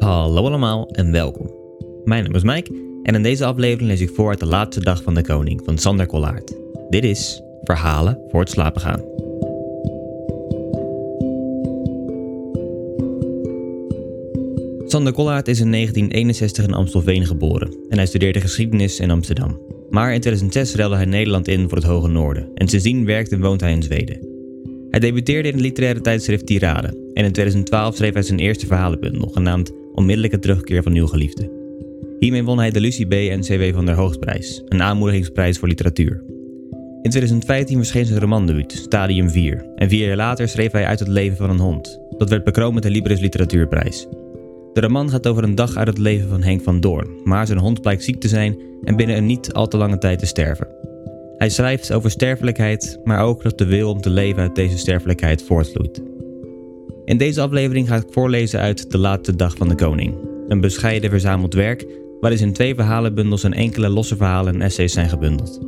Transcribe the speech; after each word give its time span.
Hallo 0.00 0.46
allemaal 0.46 0.88
en 0.90 1.12
welkom. 1.12 1.50
Mijn 2.04 2.24
naam 2.24 2.34
is 2.34 2.42
Mike 2.42 2.72
en 3.02 3.14
in 3.14 3.22
deze 3.22 3.44
aflevering 3.44 3.88
lees 3.88 4.00
ik 4.00 4.10
voor 4.14 4.28
uit 4.28 4.40
de 4.40 4.46
laatste 4.46 4.80
dag 4.80 5.02
van 5.02 5.14
de 5.14 5.22
koning 5.22 5.62
van 5.64 5.78
Sander 5.78 6.06
Kollaert. 6.06 6.56
Dit 6.88 7.04
is 7.04 7.42
Verhalen 7.62 8.18
voor 8.28 8.40
het 8.40 8.50
slapen 8.50 8.80
gaan. 8.80 9.00
Sander 14.86 15.12
Kollaert 15.12 15.48
is 15.48 15.60
in 15.60 15.70
1961 15.70 16.64
in 16.64 16.74
Amstelveen 16.74 17.26
geboren 17.26 17.76
en 17.88 17.96
hij 17.96 18.06
studeerde 18.06 18.40
geschiedenis 18.40 19.00
in 19.00 19.10
Amsterdam. 19.10 19.60
Maar 19.90 20.14
in 20.14 20.20
2006 20.20 20.74
ruilde 20.74 20.96
hij 20.96 21.04
Nederland 21.04 21.48
in 21.48 21.68
voor 21.68 21.78
het 21.78 21.86
Hoge 21.86 22.08
Noorden 22.08 22.48
en 22.54 22.68
sindsdien 22.68 23.04
werkt 23.04 23.32
en 23.32 23.40
woont 23.40 23.60
hij 23.60 23.72
in 23.72 23.82
Zweden. 23.82 24.28
Hij 24.90 25.00
debuteerde 25.00 25.48
in 25.48 25.54
het 25.54 25.62
literaire 25.62 26.00
tijdschrift 26.00 26.46
Tirade 26.46 26.88
en 27.14 27.24
in 27.24 27.32
2012 27.32 27.96
schreef 27.96 28.12
hij 28.12 28.22
zijn 28.22 28.38
eerste 28.38 28.66
verhalenbundel 28.66 29.28
genaamd 29.28 29.72
Onmiddellijke 30.00 30.38
terugkeer 30.38 30.82
van 30.82 30.92
nieuw 30.92 31.06
geliefde. 31.06 31.50
Hiermee 32.18 32.44
won 32.44 32.58
hij 32.58 32.70
de 32.70 32.80
Lucie 32.80 33.06
B. 33.06 33.12
en 33.12 33.40
C.W. 33.40 33.74
van 33.74 33.86
der 33.86 33.94
Hoogstprijs, 33.94 34.62
een 34.68 34.82
aanmoedigingsprijs 34.82 35.58
voor 35.58 35.68
literatuur. 35.68 36.22
In 37.02 37.10
2015 37.10 37.76
verscheen 37.76 38.06
zijn 38.06 38.20
romandebuut, 38.20 38.72
Stadium 38.72 39.30
4, 39.30 39.72
en 39.74 39.88
vier 39.88 40.06
jaar 40.06 40.16
later 40.16 40.48
schreef 40.48 40.72
hij 40.72 40.86
Uit 40.86 40.98
het 40.98 41.08
leven 41.08 41.36
van 41.36 41.50
een 41.50 41.58
hond. 41.58 42.00
Dat 42.18 42.28
werd 42.28 42.44
bekroond 42.44 42.74
met 42.74 42.82
de 42.82 42.90
Libris 42.90 43.20
Literatuurprijs. 43.20 44.06
De 44.72 44.80
roman 44.80 45.10
gaat 45.10 45.26
over 45.26 45.42
een 45.42 45.54
dag 45.54 45.76
uit 45.76 45.88
het 45.88 45.98
leven 45.98 46.28
van 46.28 46.42
Henk 46.42 46.62
van 46.62 46.80
Doorn, 46.80 47.20
maar 47.24 47.46
zijn 47.46 47.58
hond 47.58 47.80
blijkt 47.80 48.04
ziek 48.04 48.20
te 48.20 48.28
zijn 48.28 48.58
en 48.84 48.96
binnen 48.96 49.16
een 49.16 49.26
niet 49.26 49.52
al 49.52 49.68
te 49.68 49.76
lange 49.76 49.98
tijd 49.98 50.18
te 50.18 50.26
sterven. 50.26 50.68
Hij 51.36 51.48
schrijft 51.48 51.92
over 51.92 52.10
sterfelijkheid, 52.10 53.00
maar 53.04 53.22
ook 53.22 53.42
dat 53.42 53.58
de 53.58 53.66
wil 53.66 53.90
om 53.90 54.00
te 54.00 54.10
leven 54.10 54.42
uit 54.42 54.54
deze 54.54 54.78
sterfelijkheid 54.78 55.42
voortvloeit. 55.42 56.09
In 57.10 57.16
deze 57.16 57.40
aflevering 57.40 57.88
ga 57.88 57.96
ik 57.96 58.06
voorlezen 58.10 58.60
uit 58.60 58.90
De 58.90 58.98
Laatste 58.98 59.36
Dag 59.36 59.56
van 59.56 59.68
de 59.68 59.74
Koning, 59.74 60.14
een 60.48 60.60
bescheiden 60.60 61.10
verzameld 61.10 61.54
werk 61.54 61.86
waarin 62.20 62.40
in 62.40 62.52
twee 62.52 62.74
verhalenbundels 62.74 63.44
en 63.44 63.52
enkele 63.52 63.88
losse 63.88 64.16
verhalen 64.16 64.54
en 64.54 64.62
essays 64.62 64.92
zijn 64.92 65.08
gebundeld. 65.08 65.60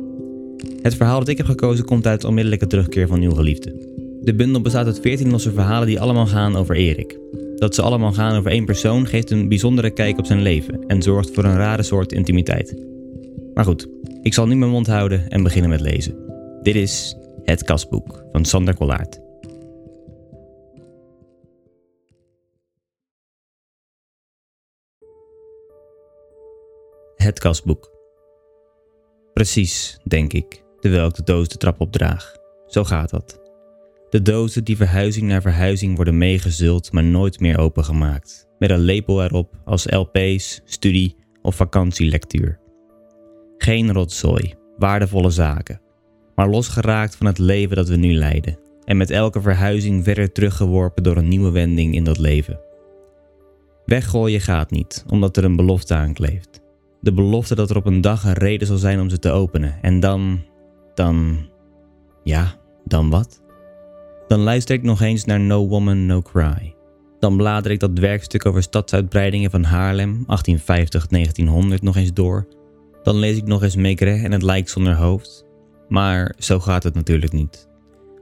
Het 0.81 0.95
verhaal 0.95 1.19
dat 1.19 1.27
ik 1.27 1.37
heb 1.37 1.45
gekozen 1.45 1.85
komt 1.85 2.07
uit 2.07 2.23
onmiddellijke 2.23 2.67
terugkeer 2.67 3.07
van 3.07 3.19
nieuw 3.19 3.33
geliefde. 3.33 3.75
De 4.21 4.35
bundel 4.35 4.61
bestaat 4.61 4.85
uit 4.85 4.99
14 4.99 5.31
losse 5.31 5.51
verhalen 5.51 5.87
die 5.87 5.99
allemaal 5.99 6.27
gaan 6.27 6.55
over 6.55 6.75
Erik. 6.75 7.19
Dat 7.55 7.75
ze 7.75 7.81
allemaal 7.81 8.13
gaan 8.13 8.37
over 8.37 8.51
één 8.51 8.65
persoon 8.65 9.07
geeft 9.07 9.31
een 9.31 9.47
bijzondere 9.47 9.91
kijk 9.91 10.17
op 10.17 10.25
zijn 10.25 10.41
leven 10.41 10.83
en 10.87 11.01
zorgt 11.01 11.31
voor 11.33 11.43
een 11.43 11.57
rare 11.57 11.83
soort 11.83 12.11
intimiteit. 12.11 12.75
Maar 13.53 13.65
goed, 13.65 13.87
ik 14.21 14.33
zal 14.33 14.47
nu 14.47 14.55
mijn 14.55 14.71
mond 14.71 14.87
houden 14.87 15.29
en 15.29 15.43
beginnen 15.43 15.69
met 15.69 15.81
lezen. 15.81 16.15
Dit 16.61 16.75
is 16.75 17.17
Het 17.43 17.63
Kastboek 17.63 18.23
van 18.31 18.45
Sander 18.45 18.75
Kollaert. 18.75 19.22
Het 27.23 27.39
kastboek. 27.39 27.91
Precies, 29.33 29.99
denk 30.03 30.33
ik, 30.33 30.63
terwijl 30.79 31.07
ik 31.07 31.15
de 31.15 31.23
doos 31.23 31.47
de 31.47 31.57
trap 31.57 31.81
opdraag. 31.81 32.35
Zo 32.67 32.83
gaat 32.83 33.09
dat. 33.09 33.41
De 34.09 34.21
dozen 34.21 34.63
die 34.63 34.77
verhuizing 34.77 35.27
naar 35.27 35.41
verhuizing 35.41 35.95
worden 35.95 36.17
meegezult, 36.17 36.91
maar 36.91 37.03
nooit 37.03 37.39
meer 37.39 37.57
opengemaakt. 37.57 38.47
Met 38.59 38.69
een 38.69 38.79
lepel 38.79 39.23
erop 39.23 39.53
als 39.65 39.85
LP's, 39.89 40.61
studie 40.65 41.15
of 41.41 41.55
vakantielectuur. 41.55 42.59
Geen 43.57 43.93
rotzooi, 43.93 44.53
waardevolle 44.77 45.29
zaken, 45.29 45.81
maar 46.35 46.49
losgeraakt 46.49 47.15
van 47.15 47.25
het 47.25 47.37
leven 47.37 47.75
dat 47.75 47.87
we 47.87 47.95
nu 47.95 48.13
leiden. 48.13 48.59
En 48.83 48.97
met 48.97 49.09
elke 49.09 49.41
verhuizing 49.41 50.03
verder 50.03 50.31
teruggeworpen 50.31 51.03
door 51.03 51.17
een 51.17 51.27
nieuwe 51.27 51.51
wending 51.51 51.95
in 51.95 52.03
dat 52.03 52.17
leven. 52.17 52.59
Weggooien 53.85 54.41
gaat 54.41 54.71
niet, 54.71 55.05
omdat 55.09 55.37
er 55.37 55.43
een 55.43 55.55
belofte 55.55 55.93
aan 55.93 56.13
kleeft. 56.13 56.62
De 57.03 57.13
belofte 57.13 57.55
dat 57.55 57.69
er 57.69 57.75
op 57.75 57.85
een 57.85 58.01
dag 58.01 58.23
een 58.23 58.33
reden 58.33 58.67
zal 58.67 58.77
zijn 58.77 58.99
om 58.99 59.09
ze 59.09 59.19
te 59.19 59.31
openen. 59.31 59.77
En 59.81 59.99
dan. 59.99 60.41
dan. 60.93 61.37
ja, 62.23 62.55
dan 62.85 63.09
wat? 63.09 63.41
Dan 64.27 64.39
luister 64.39 64.75
ik 64.75 64.83
nog 64.83 65.01
eens 65.01 65.25
naar 65.25 65.39
No 65.39 65.67
Woman, 65.67 66.05
No 66.05 66.21
Cry. 66.21 66.75
Dan 67.19 67.37
blader 67.37 67.71
ik 67.71 67.79
dat 67.79 67.99
werkstuk 67.99 68.45
over 68.45 68.63
stadsuitbreidingen 68.63 69.51
van 69.51 69.63
Haarlem 69.63 70.25
1850-1900 70.25 71.81
nog 71.81 71.95
eens 71.95 72.13
door. 72.13 72.47
Dan 73.03 73.15
lees 73.15 73.37
ik 73.37 73.45
nog 73.45 73.63
eens 73.63 73.75
Maigret 73.75 74.23
en 74.23 74.31
het 74.31 74.43
lijk 74.43 74.69
zonder 74.69 74.95
hoofd. 74.95 75.45
Maar 75.89 76.35
zo 76.37 76.59
gaat 76.59 76.83
het 76.83 76.93
natuurlijk 76.93 77.31
niet. 77.31 77.67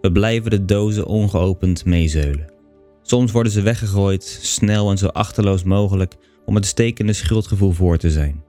We 0.02 0.12
blijven 0.12 0.52
de 0.52 0.66
dozen 0.66 1.06
ongeopend 1.06 1.86
meezeulen. 1.86 2.52
Soms 3.02 3.32
worden 3.32 3.52
ze 3.52 3.62
weggegooid, 3.62 4.24
snel 4.42 4.90
en 4.92 4.98
zo 4.98 5.08
achterloos 5.08 5.64
mogelijk 5.64 6.16
om 6.46 6.56
het 6.56 6.66
stekende 6.66 7.14
schuldgevoel 7.14 7.72
voor 7.72 7.98
te 7.98 8.10
zijn. 8.10 8.44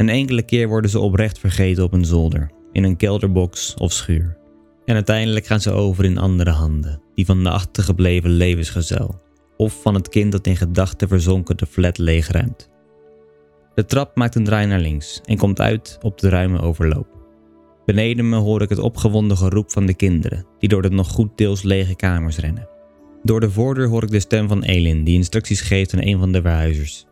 Een 0.00 0.08
enkele 0.08 0.42
keer 0.42 0.68
worden 0.68 0.90
ze 0.90 0.98
oprecht 0.98 1.38
vergeten 1.38 1.84
op 1.84 1.92
een 1.92 2.04
zolder, 2.04 2.50
in 2.72 2.84
een 2.84 2.96
kelderbox 2.96 3.74
of 3.74 3.92
schuur. 3.92 4.36
En 4.84 4.94
uiteindelijk 4.94 5.46
gaan 5.46 5.60
ze 5.60 5.70
over 5.70 6.04
in 6.04 6.18
andere 6.18 6.50
handen, 6.50 7.02
die 7.14 7.24
van 7.24 7.42
de 7.42 7.50
achtergebleven 7.50 8.30
levensgezel, 8.30 9.20
of 9.56 9.82
van 9.82 9.94
het 9.94 10.08
kind 10.08 10.32
dat 10.32 10.46
in 10.46 10.56
gedachten 10.56 11.08
verzonken 11.08 11.56
de 11.56 11.66
flat 11.66 11.98
leegruimt. 11.98 12.68
De 13.74 13.84
trap 13.84 14.16
maakt 14.16 14.34
een 14.34 14.44
draai 14.44 14.66
naar 14.66 14.80
links 14.80 15.20
en 15.24 15.36
komt 15.36 15.60
uit 15.60 15.98
op 16.02 16.18
de 16.18 16.28
ruime 16.28 16.60
overloop. 16.60 17.08
Beneden 17.84 18.28
me 18.28 18.36
hoor 18.36 18.62
ik 18.62 18.68
het 18.68 18.78
opgewonden 18.78 19.36
geroep 19.36 19.70
van 19.70 19.86
de 19.86 19.94
kinderen, 19.94 20.46
die 20.58 20.68
door 20.68 20.82
de 20.82 20.90
nog 20.90 21.08
goed 21.08 21.38
deels 21.38 21.62
lege 21.62 21.96
kamers 21.96 22.38
rennen. 22.38 22.68
Door 23.22 23.40
de 23.40 23.50
voordeur 23.50 23.88
hoor 23.88 24.02
ik 24.02 24.10
de 24.10 24.20
stem 24.20 24.48
van 24.48 24.62
Elin, 24.62 25.04
die 25.04 25.16
instructies 25.16 25.60
geeft 25.60 25.94
aan 25.94 26.02
een 26.02 26.18
van 26.18 26.32
de 26.32 26.40
verhuizers. 26.40 27.06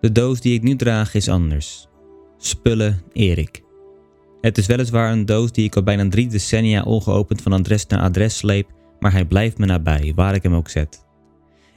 De 0.00 0.12
doos 0.12 0.40
die 0.40 0.54
ik 0.54 0.62
nu 0.62 0.76
draag 0.76 1.14
is 1.14 1.28
anders, 1.28 1.90
Spullen 2.44 3.02
Erik. 3.12 3.62
Het 4.40 4.58
is 4.58 4.66
weliswaar 4.66 5.12
een 5.12 5.26
doos 5.26 5.52
die 5.52 5.64
ik 5.64 5.76
al 5.76 5.82
bijna 5.82 6.08
drie 6.08 6.28
decennia 6.28 6.82
ongeopend 6.82 7.42
van 7.42 7.52
adres 7.52 7.86
naar 7.86 8.00
adres 8.00 8.36
sleep, 8.36 8.70
maar 9.00 9.12
hij 9.12 9.24
blijft 9.24 9.58
me 9.58 9.66
nabij, 9.66 10.12
waar 10.14 10.34
ik 10.34 10.42
hem 10.42 10.54
ook 10.54 10.68
zet. 10.68 11.04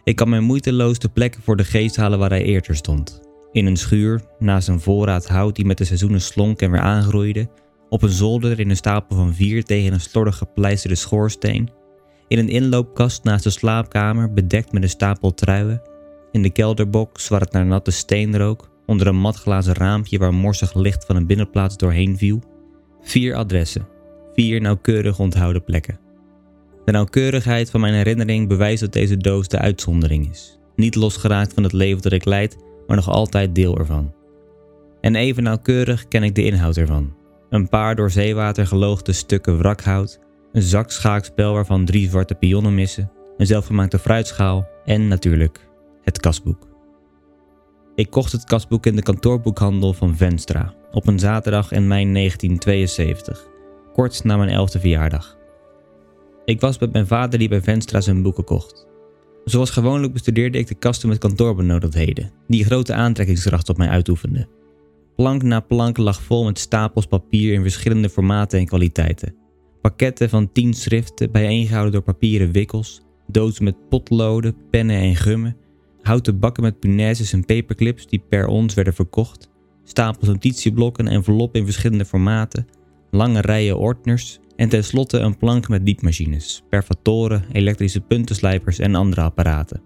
Ik 0.03 0.15
kan 0.15 0.29
mij 0.29 0.39
moeiteloos 0.39 0.99
de 0.99 1.09
plekken 1.09 1.41
voor 1.41 1.55
de 1.55 1.63
geest 1.63 1.95
halen 1.95 2.19
waar 2.19 2.29
hij 2.29 2.43
eerder 2.43 2.75
stond. 2.75 3.21
In 3.51 3.65
een 3.65 3.77
schuur, 3.77 4.21
naast 4.39 4.67
een 4.67 4.79
voorraad 4.79 5.27
hout 5.27 5.55
die 5.55 5.65
met 5.65 5.77
de 5.77 5.85
seizoenen 5.85 6.21
slonk 6.21 6.61
en 6.61 6.71
weer 6.71 6.79
aangroeide, 6.79 7.49
op 7.89 8.01
een 8.01 8.09
zolder 8.09 8.59
in 8.59 8.69
een 8.69 8.75
stapel 8.75 9.15
van 9.15 9.33
vier 9.33 9.63
tegen 9.63 9.93
een 9.93 10.01
slordig 10.01 10.37
gepleisterde 10.37 10.95
schoorsteen, 10.95 11.69
in 12.27 12.37
een 12.37 12.49
inloopkast 12.49 13.23
naast 13.23 13.43
de 13.43 13.49
slaapkamer 13.49 14.33
bedekt 14.33 14.71
met 14.71 14.83
een 14.83 14.89
stapel 14.89 15.33
truien, 15.33 15.81
in 16.31 16.41
de 16.41 16.51
kelderbox 16.51 17.27
waar 17.27 17.41
het 17.41 17.51
naar 17.51 17.65
natte 17.65 17.91
steen 17.91 18.37
rook, 18.37 18.73
onder 18.85 19.07
een 19.07 19.15
matglazen 19.15 19.73
raampje 19.73 20.17
waar 20.17 20.33
morsig 20.33 20.73
licht 20.73 21.05
van 21.05 21.15
een 21.15 21.27
binnenplaats 21.27 21.77
doorheen 21.77 22.17
viel. 22.17 22.41
Vier 23.01 23.35
adressen, 23.35 23.87
vier 24.33 24.61
nauwkeurig 24.61 25.19
onthouden 25.19 25.63
plekken. 25.63 25.99
De 26.85 26.91
nauwkeurigheid 26.91 27.69
van 27.69 27.81
mijn 27.81 27.93
herinnering 27.93 28.47
bewijst 28.47 28.81
dat 28.81 28.93
deze 28.93 29.17
doos 29.17 29.47
de 29.47 29.59
uitzondering 29.59 30.29
is. 30.29 30.59
Niet 30.75 30.95
losgeraakt 30.95 31.53
van 31.53 31.63
het 31.63 31.73
leven 31.73 32.01
dat 32.01 32.11
ik 32.11 32.25
leid, 32.25 32.57
maar 32.87 32.95
nog 32.95 33.09
altijd 33.09 33.55
deel 33.55 33.77
ervan. 33.77 34.13
En 35.01 35.15
even 35.15 35.43
nauwkeurig 35.43 36.07
ken 36.07 36.23
ik 36.23 36.35
de 36.35 36.43
inhoud 36.43 36.77
ervan. 36.77 37.13
Een 37.49 37.69
paar 37.69 37.95
door 37.95 38.11
zeewater 38.11 38.67
geloogde 38.67 39.13
stukken 39.13 39.57
wrakhout, 39.57 40.19
een 40.51 40.61
zak 40.61 40.91
schaakspel 40.91 41.53
waarvan 41.53 41.85
drie 41.85 42.09
zwarte 42.09 42.35
pionnen 42.35 42.75
missen, 42.75 43.11
een 43.37 43.47
zelfgemaakte 43.47 43.99
fruitschaal 43.99 44.67
en 44.85 45.07
natuurlijk 45.07 45.67
het 46.03 46.19
kasboek. 46.19 46.74
Ik 47.95 48.09
kocht 48.09 48.31
het 48.31 48.43
kastboek 48.43 48.85
in 48.85 48.95
de 48.95 49.01
kantoorboekhandel 49.01 49.93
van 49.93 50.15
Venstra 50.15 50.73
op 50.91 51.07
een 51.07 51.19
zaterdag 51.19 51.71
in 51.71 51.87
mei 51.87 52.11
1972, 52.11 53.47
kort 53.93 54.23
na 54.23 54.37
mijn 54.37 54.49
elfde 54.49 54.79
verjaardag. 54.79 55.37
Ik 56.45 56.61
was 56.61 56.79
met 56.79 56.91
mijn 56.91 57.07
vader 57.07 57.39
die 57.39 57.47
bij 57.47 57.61
Venstra 57.61 58.01
zijn 58.01 58.21
boeken 58.21 58.43
kocht. 58.43 58.87
Zoals 59.45 59.69
gewoonlijk 59.69 60.13
bestudeerde 60.13 60.57
ik 60.57 60.67
de 60.67 60.75
kasten 60.75 61.09
met 61.09 61.17
kantoorbenodigdheden, 61.17 62.31
die 62.47 62.65
grote 62.65 62.93
aantrekkingskracht 62.93 63.69
op 63.69 63.77
mij 63.77 63.87
uitoefenden. 63.87 64.49
Plank 65.15 65.43
na 65.43 65.59
plank 65.59 65.97
lag 65.97 66.21
vol 66.21 66.43
met 66.43 66.59
stapels 66.59 67.05
papier 67.05 67.53
in 67.53 67.61
verschillende 67.61 68.09
formaten 68.09 68.59
en 68.59 68.65
kwaliteiten. 68.65 69.35
pakketten 69.81 70.29
van 70.29 70.51
tien 70.51 70.73
schriften 70.73 71.31
bijeengehouden 71.31 71.93
door 71.93 72.01
papieren 72.01 72.51
wikkels, 72.51 73.01
dozen 73.27 73.63
met 73.63 73.89
potloden, 73.89 74.55
pennen 74.69 74.95
en 74.95 75.15
gummen, 75.15 75.57
houten 76.05 76.39
bakken 76.39 76.63
met 76.63 76.79
punaises 76.79 77.33
en 77.33 77.45
paperclips 77.45 78.07
die 78.07 78.23
per 78.29 78.47
ons 78.47 78.73
werden 78.73 78.93
verkocht, 78.93 79.49
stapels 79.83 80.27
notitieblokken 80.27 81.07
en 81.07 81.13
enveloppen 81.13 81.59
in 81.59 81.65
verschillende 81.65 82.05
formaten, 82.05 82.67
lange 83.11 83.41
rijen 83.41 83.77
ordners 83.77 84.39
en 84.55 84.69
tenslotte 84.69 85.17
een 85.17 85.37
plank 85.37 85.67
met 85.67 85.85
diepmachines, 85.85 86.63
perfotoren, 86.69 87.43
elektrische 87.51 88.01
puntenslijpers 88.01 88.79
en 88.79 88.95
andere 88.95 89.21
apparaten. 89.21 89.81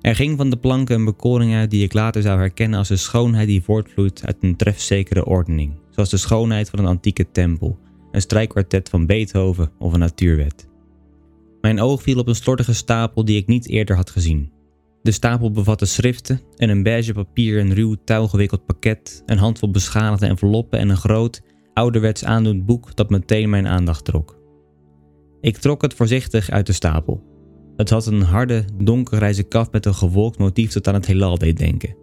Er 0.00 0.14
ging 0.14 0.36
van 0.36 0.50
de 0.50 0.56
planken 0.56 0.94
een 0.94 1.04
bekoring 1.04 1.54
uit 1.54 1.70
die 1.70 1.84
ik 1.84 1.92
later 1.92 2.22
zou 2.22 2.38
herkennen 2.38 2.78
als 2.78 2.88
de 2.88 2.96
schoonheid 2.96 3.46
die 3.46 3.62
voortvloeit 3.62 4.26
uit 4.26 4.36
een 4.40 4.56
trefzekere 4.56 5.24
ordening, 5.24 5.72
zoals 5.90 6.10
de 6.10 6.16
schoonheid 6.16 6.70
van 6.70 6.78
een 6.78 6.86
antieke 6.86 7.30
tempel, 7.32 7.78
een 8.10 8.20
strijkkwartet 8.20 8.88
van 8.88 9.06
Beethoven 9.06 9.70
of 9.78 9.92
een 9.92 9.98
natuurwet. 9.98 10.68
Mijn 11.60 11.80
oog 11.80 12.02
viel 12.02 12.18
op 12.18 12.28
een 12.28 12.34
slordige 12.34 12.74
stapel 12.74 13.24
die 13.24 13.36
ik 13.36 13.46
niet 13.46 13.68
eerder 13.68 13.96
had 13.96 14.10
gezien. 14.10 14.54
De 15.06 15.12
stapel 15.12 15.50
bevatte 15.50 15.84
schriften 15.84 16.40
en 16.56 16.68
een 16.68 16.82
beige 16.82 17.12
papier 17.12 17.58
en 17.58 17.74
ruw 17.74 17.96
touwgewikkeld 18.04 18.66
pakket, 18.66 19.22
een 19.26 19.38
handvol 19.38 19.70
beschadigde 19.70 20.26
enveloppen 20.26 20.78
en 20.78 20.88
een 20.88 20.96
groot, 20.96 21.42
ouderwets 21.74 22.24
aandoend 22.24 22.66
boek 22.66 22.96
dat 22.96 23.10
meteen 23.10 23.50
mijn 23.50 23.66
aandacht 23.66 24.04
trok. 24.04 24.38
Ik 25.40 25.56
trok 25.56 25.82
het 25.82 25.94
voorzichtig 25.94 26.50
uit 26.50 26.66
de 26.66 26.72
stapel. 26.72 27.22
Het 27.76 27.90
had 27.90 28.06
een 28.06 28.22
harde, 28.22 28.64
donkergrijze 28.82 29.42
kaf 29.42 29.70
met 29.70 29.86
een 29.86 29.94
gewolkt 29.94 30.38
motief 30.38 30.72
dat 30.72 30.88
aan 30.88 30.94
het 30.94 31.06
heelal 31.06 31.38
deed 31.38 31.56
denken. 31.56 31.96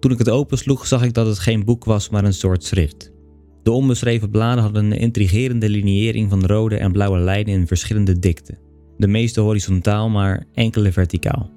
Toen 0.00 0.10
ik 0.10 0.18
het 0.18 0.30
opensloeg 0.30 0.86
zag 0.86 1.02
ik 1.02 1.14
dat 1.14 1.26
het 1.26 1.38
geen 1.38 1.64
boek 1.64 1.84
was, 1.84 2.08
maar 2.08 2.24
een 2.24 2.32
soort 2.32 2.64
schrift. 2.64 3.12
De 3.62 3.70
onbeschreven 3.70 4.30
bladen 4.30 4.62
hadden 4.62 4.84
een 4.84 4.98
intrigerende 4.98 5.68
liniering 5.68 6.30
van 6.30 6.46
rode 6.46 6.76
en 6.76 6.92
blauwe 6.92 7.18
lijnen 7.18 7.54
in 7.54 7.66
verschillende 7.66 8.18
dikte. 8.18 8.58
De 8.96 9.08
meeste 9.08 9.40
horizontaal, 9.40 10.08
maar 10.08 10.46
enkele 10.54 10.92
verticaal. 10.92 11.56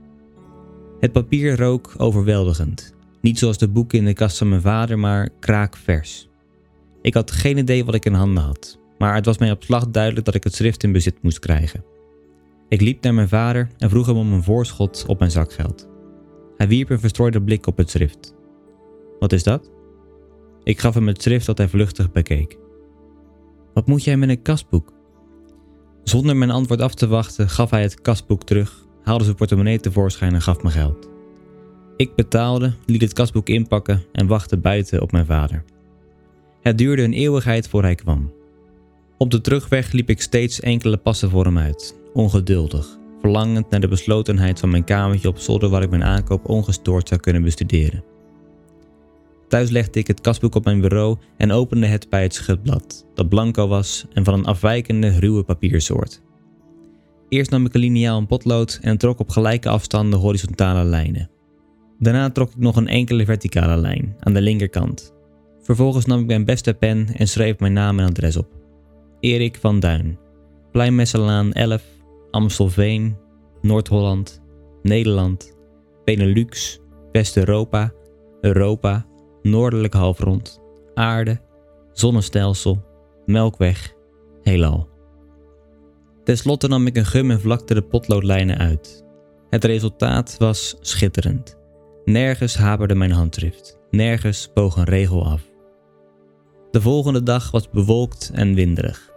Het 1.01 1.11
papier 1.11 1.57
rook 1.57 1.93
overweldigend. 1.97 2.93
Niet 3.21 3.39
zoals 3.39 3.57
de 3.57 3.67
boeken 3.67 3.97
in 3.97 4.05
de 4.05 4.13
kast 4.13 4.37
van 4.37 4.49
mijn 4.49 4.61
vader, 4.61 4.99
maar 4.99 5.29
kraakvers. 5.39 6.29
Ik 7.01 7.13
had 7.13 7.31
geen 7.31 7.57
idee 7.57 7.85
wat 7.85 7.95
ik 7.95 8.05
in 8.05 8.13
handen 8.13 8.43
had, 8.43 8.79
maar 8.97 9.15
het 9.15 9.25
was 9.25 9.37
mij 9.37 9.51
op 9.51 9.63
slag 9.63 9.89
duidelijk 9.89 10.25
dat 10.25 10.35
ik 10.35 10.43
het 10.43 10.55
schrift 10.55 10.83
in 10.83 10.91
bezit 10.91 11.23
moest 11.23 11.39
krijgen. 11.39 11.83
Ik 12.69 12.81
liep 12.81 13.03
naar 13.03 13.13
mijn 13.13 13.27
vader 13.27 13.69
en 13.77 13.89
vroeg 13.89 14.05
hem 14.05 14.17
om 14.17 14.33
een 14.33 14.43
voorschot 14.43 15.05
op 15.07 15.19
mijn 15.19 15.31
zakgeld. 15.31 15.87
Hij 16.57 16.67
wierp 16.67 16.89
een 16.89 16.99
verstrooide 16.99 17.41
blik 17.41 17.67
op 17.67 17.77
het 17.77 17.89
schrift. 17.89 18.35
Wat 19.19 19.31
is 19.31 19.43
dat? 19.43 19.71
Ik 20.63 20.79
gaf 20.79 20.93
hem 20.93 21.07
het 21.07 21.21
schrift 21.21 21.45
dat 21.45 21.57
hij 21.57 21.67
vluchtig 21.67 22.11
bekeek. 22.11 22.57
Wat 23.73 23.87
moet 23.87 24.03
jij 24.03 24.17
met 24.17 24.29
een 24.29 24.41
kastboek? 24.41 24.93
Zonder 26.03 26.35
mijn 26.35 26.51
antwoord 26.51 26.81
af 26.81 26.93
te 26.93 27.07
wachten 27.07 27.49
gaf 27.49 27.69
hij 27.69 27.81
het 27.81 28.01
kastboek 28.01 28.43
terug, 28.43 28.80
haalde 29.03 29.23
zijn 29.23 29.35
portemonnee 29.35 29.79
tevoorschijn 29.79 30.33
en 30.33 30.41
gaf 30.41 30.63
me 30.63 30.69
geld. 30.69 31.09
Ik 31.95 32.15
betaalde, 32.15 32.73
liet 32.85 33.01
het 33.01 33.13
kastboek 33.13 33.49
inpakken 33.49 34.03
en 34.11 34.27
wachtte 34.27 34.57
buiten 34.57 35.01
op 35.01 35.11
mijn 35.11 35.25
vader. 35.25 35.63
Het 36.61 36.77
duurde 36.77 37.03
een 37.03 37.13
eeuwigheid 37.13 37.67
voor 37.67 37.81
hij 37.81 37.95
kwam. 37.95 38.33
Op 39.17 39.31
de 39.31 39.41
terugweg 39.41 39.91
liep 39.91 40.09
ik 40.09 40.21
steeds 40.21 40.59
enkele 40.59 40.97
passen 40.97 41.29
voor 41.29 41.45
hem 41.45 41.57
uit, 41.57 41.95
ongeduldig, 42.13 42.97
verlangend 43.21 43.69
naar 43.69 43.79
de 43.79 43.87
beslotenheid 43.87 44.59
van 44.59 44.69
mijn 44.69 44.83
kamertje 44.83 45.27
op 45.27 45.37
zolder 45.37 45.69
waar 45.69 45.81
ik 45.81 45.89
mijn 45.89 46.03
aankoop 46.03 46.49
ongestoord 46.49 47.07
zou 47.07 47.19
kunnen 47.19 47.41
bestuderen. 47.41 48.03
Thuis 49.47 49.69
legde 49.69 49.99
ik 49.99 50.07
het 50.07 50.21
kastboek 50.21 50.55
op 50.55 50.65
mijn 50.65 50.81
bureau 50.81 51.17
en 51.37 51.51
opende 51.51 51.85
het 51.85 52.09
bij 52.09 52.23
het 52.23 52.33
schutblad, 52.33 53.05
dat 53.13 53.29
blanco 53.29 53.67
was 53.67 54.05
en 54.13 54.23
van 54.23 54.33
een 54.33 54.45
afwijkende 54.45 55.19
ruwe 55.19 55.43
papiersoort. 55.43 56.21
Eerst 57.31 57.51
nam 57.51 57.65
ik 57.65 57.73
een 57.73 57.79
liniaal 57.79 58.17
en 58.17 58.25
potlood 58.25 58.79
en 58.81 58.97
trok 58.97 59.19
op 59.19 59.29
gelijke 59.29 59.69
afstanden 59.69 60.19
horizontale 60.19 60.83
lijnen. 60.83 61.29
Daarna 61.99 62.29
trok 62.29 62.49
ik 62.49 62.57
nog 62.57 62.75
een 62.75 62.87
enkele 62.87 63.25
verticale 63.25 63.77
lijn 63.77 64.15
aan 64.19 64.33
de 64.33 64.41
linkerkant. 64.41 65.13
Vervolgens 65.61 66.05
nam 66.05 66.19
ik 66.19 66.25
mijn 66.25 66.45
beste 66.45 66.73
pen 66.73 67.07
en 67.15 67.27
schreef 67.27 67.59
mijn 67.59 67.73
naam 67.73 67.99
en 67.99 68.07
adres 68.07 68.37
op. 68.37 68.47
Erik 69.19 69.57
van 69.57 69.79
Duin, 69.79 70.19
Pleinmesselaan 70.71 71.51
11, 71.51 71.83
Amstelveen, 72.31 73.17
Noord-Holland, 73.61 74.41
Nederland, 74.81 75.57
Benelux, 76.03 76.79
West-Europa, 77.11 77.93
Europa, 78.41 79.05
Noordelijk 79.41 79.93
halfrond, 79.93 80.61
aarde, 80.93 81.41
zonnestelsel, 81.91 82.83
melkweg, 83.25 83.93
heelal. 84.41 84.90
Ten 86.31 86.39
slotte 86.39 86.67
nam 86.67 86.87
ik 86.87 86.97
een 86.97 87.05
gum 87.05 87.31
en 87.31 87.41
vlakte 87.41 87.73
de 87.73 87.81
potloodlijnen 87.81 88.57
uit. 88.57 89.03
Het 89.49 89.63
resultaat 89.63 90.35
was 90.37 90.75
schitterend. 90.79 91.57
Nergens 92.05 92.55
haperde 92.55 92.95
mijn 92.95 93.11
handschrift, 93.11 93.79
nergens 93.89 94.49
boog 94.53 94.75
een 94.75 94.83
regel 94.83 95.25
af. 95.25 95.41
De 96.71 96.81
volgende 96.81 97.23
dag 97.23 97.51
was 97.51 97.69
bewolkt 97.69 98.31
en 98.33 98.53
winderig. 98.53 99.11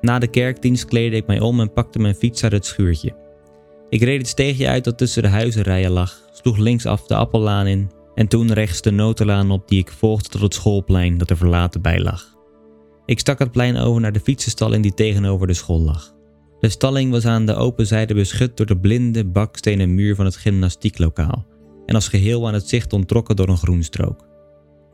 Na 0.00 0.18
de 0.18 0.26
kerkdienst 0.26 0.84
kleedde 0.84 1.16
ik 1.16 1.26
mij 1.26 1.40
om 1.40 1.60
en 1.60 1.72
pakte 1.72 1.98
mijn 1.98 2.14
fiets 2.14 2.42
uit 2.42 2.52
het 2.52 2.66
schuurtje. 2.66 3.16
Ik 3.88 4.02
reed 4.02 4.18
het 4.18 4.28
steegje 4.28 4.68
uit 4.68 4.84
dat 4.84 4.98
tussen 4.98 5.22
de 5.22 5.28
huizenrijen 5.28 5.90
lag, 5.90 6.20
sloeg 6.32 6.56
linksaf 6.56 7.06
de 7.06 7.14
appellaan 7.14 7.66
in 7.66 7.90
en 8.14 8.28
toen 8.28 8.52
rechts 8.52 8.82
de 8.82 8.90
notenlaan 8.90 9.50
op 9.50 9.68
die 9.68 9.78
ik 9.78 9.90
volgde 9.90 10.28
tot 10.28 10.40
het 10.40 10.54
schoolplein 10.54 11.18
dat 11.18 11.30
er 11.30 11.36
verlaten 11.36 11.82
bij 11.82 12.00
lag. 12.00 12.36
Ik 13.06 13.18
stak 13.18 13.38
het 13.38 13.52
plein 13.52 13.76
over 13.76 14.00
naar 14.00 14.12
de 14.12 14.20
fietsenstalling 14.20 14.82
die 14.82 14.94
tegenover 14.94 15.46
de 15.46 15.54
school 15.54 15.80
lag. 15.80 16.16
De 16.60 16.68
stalling 16.68 17.10
was 17.10 17.26
aan 17.26 17.46
de 17.46 17.54
open 17.54 17.86
zijde 17.86 18.14
beschut 18.14 18.56
door 18.56 18.66
de 18.66 18.78
blinde 18.78 19.24
bakstenen 19.24 19.94
muur 19.94 20.14
van 20.14 20.24
het 20.24 20.36
gymnastieklokaal 20.36 21.46
en 21.86 21.94
als 21.94 22.08
geheel 22.08 22.46
aan 22.46 22.54
het 22.54 22.68
zicht 22.68 22.92
ontrokken 22.92 23.36
door 23.36 23.48
een 23.48 23.56
groenstrook. 23.56 24.26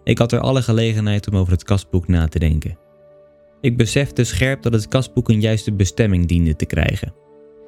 Ik 0.04 0.18
had 0.18 0.32
er 0.32 0.40
alle 0.40 0.62
gelegenheid 0.62 1.28
om 1.28 1.36
over 1.36 1.52
het 1.52 1.62
kastboek 1.62 2.08
na 2.08 2.28
te 2.28 2.38
denken. 2.38 2.78
Ik 3.60 3.76
besefte 3.76 4.24
scherp 4.24 4.62
dat 4.62 4.72
het 4.72 4.88
kastboek 4.88 5.28
een 5.28 5.40
juiste 5.40 5.72
bestemming 5.72 6.26
diende 6.26 6.56
te 6.56 6.66
krijgen. 6.66 7.14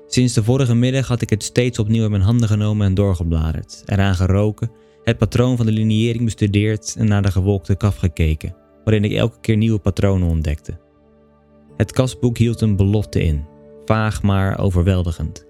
Sinds 0.06 0.34
de 0.34 0.44
vorige 0.44 0.74
middag 0.74 1.08
had 1.08 1.22
ik 1.22 1.30
het 1.30 1.42
steeds 1.42 1.78
opnieuw 1.78 2.04
in 2.04 2.10
mijn 2.10 2.22
handen 2.22 2.48
genomen 2.48 2.86
en 2.86 2.94
doorgebladerd, 2.94 3.82
eraan 3.86 4.14
geroken, 4.14 4.70
het 5.04 5.18
patroon 5.18 5.56
van 5.56 5.66
de 5.66 5.72
liniering 5.72 6.24
bestudeerd 6.24 6.94
en 6.98 7.08
naar 7.08 7.22
de 7.22 7.30
gewolkte 7.30 7.76
kaf 7.76 7.96
gekeken, 7.96 8.56
waarin 8.84 9.04
ik 9.04 9.12
elke 9.12 9.40
keer 9.40 9.56
nieuwe 9.56 9.78
patronen 9.78 10.28
ontdekte. 10.28 10.78
Het 11.76 11.92
kastboek 11.92 12.38
hield 12.38 12.60
een 12.60 12.76
belofte 12.76 13.22
in, 13.22 13.44
vaag 13.86 14.22
maar 14.22 14.58
overweldigend. 14.58 15.46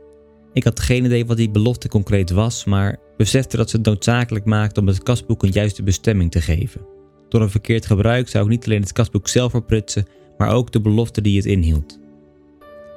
Ik 0.53 0.65
had 0.65 0.81
geen 0.81 1.05
idee 1.05 1.27
wat 1.27 1.37
die 1.37 1.50
belofte 1.50 1.88
concreet 1.88 2.31
was, 2.31 2.64
maar 2.64 2.97
besefte 3.16 3.57
dat 3.57 3.71
ze 3.71 3.76
het 3.76 3.87
noodzakelijk 3.87 4.45
maakte 4.45 4.81
om 4.81 4.87
het 4.87 5.02
kastboek 5.02 5.43
een 5.43 5.50
juiste 5.50 5.83
bestemming 5.83 6.31
te 6.31 6.40
geven. 6.40 6.87
Door 7.28 7.40
een 7.40 7.50
verkeerd 7.50 7.87
gebruik 7.87 8.28
zou 8.28 8.45
ik 8.45 8.50
niet 8.50 8.64
alleen 8.64 8.81
het 8.81 8.93
kastboek 8.93 9.28
zelf 9.28 9.50
verprutsen, 9.50 10.07
maar 10.38 10.50
ook 10.50 10.73
de 10.73 10.81
belofte 10.81 11.21
die 11.21 11.37
het 11.37 11.47
inhield. 11.47 11.99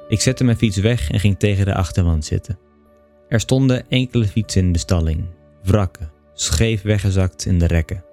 Ik 0.08 0.20
zette 0.20 0.44
mijn 0.44 0.56
fiets 0.56 0.76
weg 0.76 1.10
en 1.10 1.20
ging 1.20 1.38
tegen 1.38 1.64
de 1.64 1.74
achterwand 1.74 2.24
zitten. 2.24 2.58
Er 3.28 3.40
stonden 3.40 3.88
enkele 3.88 4.26
fietsen 4.26 4.64
in 4.64 4.72
de 4.72 4.78
stalling, 4.78 5.24
wrakken, 5.62 6.12
scheef 6.34 6.82
weggezakt 6.82 7.46
in 7.46 7.58
de 7.58 7.66
rekken. 7.66 8.04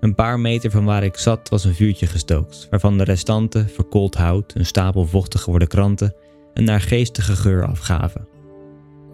Een 0.00 0.14
paar 0.14 0.40
meter 0.40 0.70
van 0.70 0.84
waar 0.84 1.04
ik 1.04 1.16
zat 1.16 1.48
was 1.48 1.64
een 1.64 1.74
vuurtje 1.74 2.06
gestookt, 2.06 2.66
waarvan 2.70 2.98
de 2.98 3.04
restanten, 3.04 3.68
verkoold 3.68 4.14
hout, 4.14 4.54
een 4.54 4.66
stapel 4.66 5.06
vochtig 5.06 5.42
geworden 5.42 5.68
kranten, 5.68 6.14
een 6.56 6.64
naargeestige 6.64 7.36
geur 7.36 7.66
afgaven. 7.66 8.28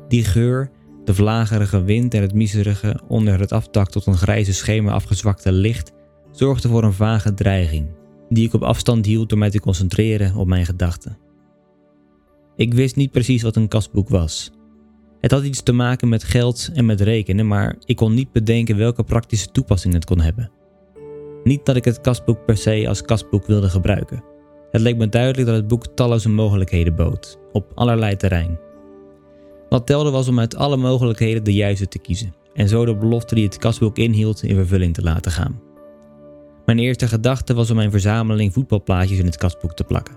Die 0.09 0.25
geur, 0.25 0.71
de 1.05 1.15
vlagerige 1.15 1.83
wind 1.83 2.15
en 2.15 2.23
het 2.23 2.35
miserige 2.35 3.01
onder 3.09 3.41
het 3.41 3.53
aftak 3.53 3.91
tot 3.91 4.07
een 4.07 4.17
grijze 4.17 4.55
schemer 4.55 4.93
afgezwakte 4.93 5.53
licht, 5.53 5.93
zorgde 6.31 6.69
voor 6.69 6.85
een 6.85 6.93
vage 6.93 7.35
dreiging, 7.35 7.89
die 8.29 8.47
ik 8.47 8.55
op 8.55 8.63
afstand 8.63 9.07
hield 9.07 9.29
door 9.29 9.39
mij 9.39 9.51
te 9.51 9.61
concentreren 9.61 10.35
op 10.35 10.47
mijn 10.47 10.67
gedachten. 10.67 11.19
Ik 12.57 12.75
wist 12.75 12.97
niet 12.97 13.11
precies 13.11 13.43
wat 13.43 13.57
een 13.57 13.69
kastboek 13.69 14.09
was. 14.09 14.51
Het 15.21 15.31
had 15.31 15.45
iets 15.45 15.63
te 15.63 15.73
maken 15.73 16.09
met 16.09 16.25
geld 16.25 16.71
en 16.75 16.87
met 16.87 17.01
rekenen, 17.01 17.47
maar 17.47 17.77
ik 17.85 17.97
kon 17.97 18.15
niet 18.15 18.33
bedenken 18.33 18.77
welke 18.77 19.03
praktische 19.03 19.51
toepassing 19.51 19.95
het 19.95 20.05
kon 20.05 20.21
hebben. 20.21 20.51
Niet 21.45 21.67
dat 21.67 21.77
ik 21.77 21.85
het 21.85 22.01
kastboek 22.01 22.45
per 22.45 22.57
se 22.57 22.89
als 22.89 23.03
kastboek 23.03 23.47
wilde 23.47 23.69
gebruiken. 23.69 24.32
Het 24.73 24.81
leek 24.81 24.97
me 24.97 25.09
duidelijk 25.09 25.47
dat 25.47 25.57
het 25.57 25.69
boek 25.69 25.87
talloze 25.87 26.29
mogelijkheden 26.29 26.95
bood, 26.95 27.39
op 27.53 27.73
allerlei 27.75 28.17
terrein. 28.17 28.59
Wat 29.69 29.87
telde 29.87 30.11
was 30.11 30.29
om 30.29 30.39
uit 30.39 30.57
alle 30.57 30.77
mogelijkheden 30.77 31.45
de 31.45 31.53
juiste 31.53 31.89
te 31.89 31.99
kiezen 31.99 32.35
en 32.55 32.69
zo 32.69 32.85
de 32.85 32.97
belofte 32.97 33.35
die 33.35 33.45
het 33.45 33.59
kastboek 33.59 33.99
inhield 33.99 34.43
in 34.43 34.55
vervulling 34.55 34.95
te 34.95 35.03
laten 35.03 35.33
gaan. 35.33 35.61
Mijn 36.67 36.79
eerste 36.79 37.09
gedachte 37.09 37.55
was 37.55 37.71
om 37.71 37.77
mijn 37.77 37.91
verzameling 37.91 38.53
voetbalplaatjes 38.53 39.19
in 39.19 39.27
het 39.27 39.37
kastboek 39.37 39.75
te 39.75 39.85
plakken. 39.85 40.17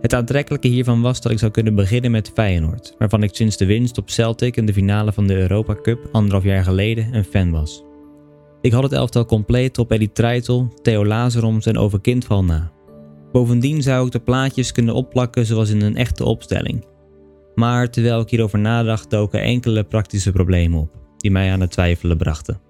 Het 0.00 0.14
aantrekkelijke 0.14 0.68
hiervan 0.68 1.02
was 1.02 1.20
dat 1.20 1.32
ik 1.32 1.38
zou 1.38 1.50
kunnen 1.50 1.74
beginnen 1.74 2.10
met 2.10 2.30
Feyenoord, 2.34 2.94
waarvan 2.98 3.22
ik 3.22 3.34
sinds 3.34 3.56
de 3.56 3.66
winst 3.66 3.98
op 3.98 4.10
Celtic 4.10 4.56
in 4.56 4.66
de 4.66 4.72
finale 4.72 5.12
van 5.12 5.26
de 5.26 5.36
Europa 5.36 5.74
Cup 5.82 6.08
anderhalf 6.12 6.44
jaar 6.44 6.64
geleden 6.64 7.14
een 7.14 7.24
fan 7.24 7.50
was. 7.50 7.82
Ik 8.60 8.72
had 8.72 8.82
het 8.82 8.92
elftal 8.92 9.24
compleet 9.24 9.78
op 9.78 9.90
Eddie 9.90 10.12
Treitel, 10.12 10.72
Theo 10.82 11.06
Lazaroms 11.06 11.66
en 11.66 11.78
Over 11.78 12.00
Kindval 12.00 12.44
na. 12.44 12.72
Bovendien 13.34 13.82
zou 13.82 14.06
ik 14.06 14.12
de 14.12 14.18
plaatjes 14.18 14.72
kunnen 14.72 14.94
opplakken 14.94 15.46
zoals 15.46 15.70
in 15.70 15.82
een 15.82 15.96
echte 15.96 16.24
opstelling. 16.24 16.84
Maar 17.54 17.90
terwijl 17.90 18.20
ik 18.20 18.30
hierover 18.30 18.58
nadacht, 18.58 19.10
doken 19.10 19.40
enkele 19.40 19.84
praktische 19.84 20.32
problemen 20.32 20.80
op, 20.80 20.90
die 21.16 21.30
mij 21.30 21.52
aan 21.52 21.60
het 21.60 21.70
twijfelen 21.70 22.16
brachten. 22.16 22.60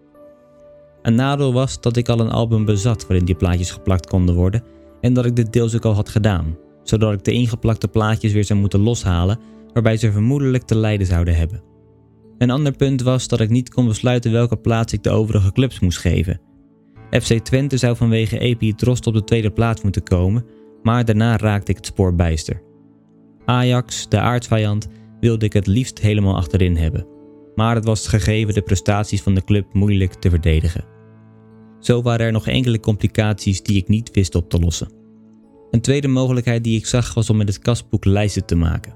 Een 1.02 1.14
nadeel 1.14 1.52
was 1.52 1.80
dat 1.80 1.96
ik 1.96 2.08
al 2.08 2.20
een 2.20 2.30
album 2.30 2.64
bezat 2.64 3.06
waarin 3.06 3.24
die 3.24 3.34
plaatjes 3.34 3.70
geplakt 3.70 4.06
konden 4.06 4.34
worden 4.34 4.62
en 5.00 5.12
dat 5.12 5.24
ik 5.24 5.36
dit 5.36 5.52
deels 5.52 5.74
ook 5.74 5.84
al 5.84 5.94
had 5.94 6.08
gedaan, 6.08 6.56
zodat 6.82 7.12
ik 7.12 7.24
de 7.24 7.32
ingeplakte 7.32 7.88
plaatjes 7.88 8.32
weer 8.32 8.44
zou 8.44 8.58
moeten 8.58 8.80
loshalen, 8.80 9.38
waarbij 9.72 9.96
ze 9.96 10.12
vermoedelijk 10.12 10.62
te 10.62 10.76
lijden 10.76 11.06
zouden 11.06 11.36
hebben. 11.36 11.62
Een 12.38 12.50
ander 12.50 12.72
punt 12.72 13.02
was 13.02 13.28
dat 13.28 13.40
ik 13.40 13.50
niet 13.50 13.70
kon 13.70 13.86
besluiten 13.86 14.32
welke 14.32 14.56
plaats 14.56 14.92
ik 14.92 15.02
de 15.02 15.10
overige 15.10 15.52
clubs 15.52 15.80
moest 15.80 15.98
geven. 15.98 16.40
FC 17.20 17.38
Twente 17.38 17.76
zou 17.76 17.96
vanwege 17.96 18.38
Epi 18.38 18.74
Trost 18.74 19.06
op 19.06 19.14
de 19.14 19.24
tweede 19.24 19.50
plaats 19.50 19.82
moeten 19.82 20.02
komen, 20.02 20.44
maar 20.82 21.04
daarna 21.04 21.36
raakte 21.36 21.70
ik 21.70 21.76
het 21.76 21.86
spoor 21.86 22.14
bijster. 22.14 22.62
Ajax, 23.44 24.08
de 24.08 24.18
aardsvijand, 24.18 24.88
wilde 25.20 25.44
ik 25.44 25.52
het 25.52 25.66
liefst 25.66 26.00
helemaal 26.00 26.36
achterin 26.36 26.76
hebben. 26.76 27.06
Maar 27.54 27.74
het 27.74 27.84
was 27.84 28.08
gegeven 28.08 28.54
de 28.54 28.62
prestaties 28.62 29.22
van 29.22 29.34
de 29.34 29.44
club 29.44 29.74
moeilijk 29.74 30.12
te 30.12 30.30
verdedigen. 30.30 30.84
Zo 31.80 32.02
waren 32.02 32.26
er 32.26 32.32
nog 32.32 32.46
enkele 32.46 32.80
complicaties 32.80 33.62
die 33.62 33.76
ik 33.76 33.88
niet 33.88 34.10
wist 34.10 34.34
op 34.34 34.50
te 34.50 34.58
lossen. 34.58 34.92
Een 35.70 35.80
tweede 35.80 36.08
mogelijkheid 36.08 36.64
die 36.64 36.78
ik 36.78 36.86
zag 36.86 37.14
was 37.14 37.30
om 37.30 37.36
met 37.36 37.48
het 37.48 37.58
kastboek 37.58 38.04
lijsten 38.04 38.46
te 38.46 38.54
maken. 38.54 38.94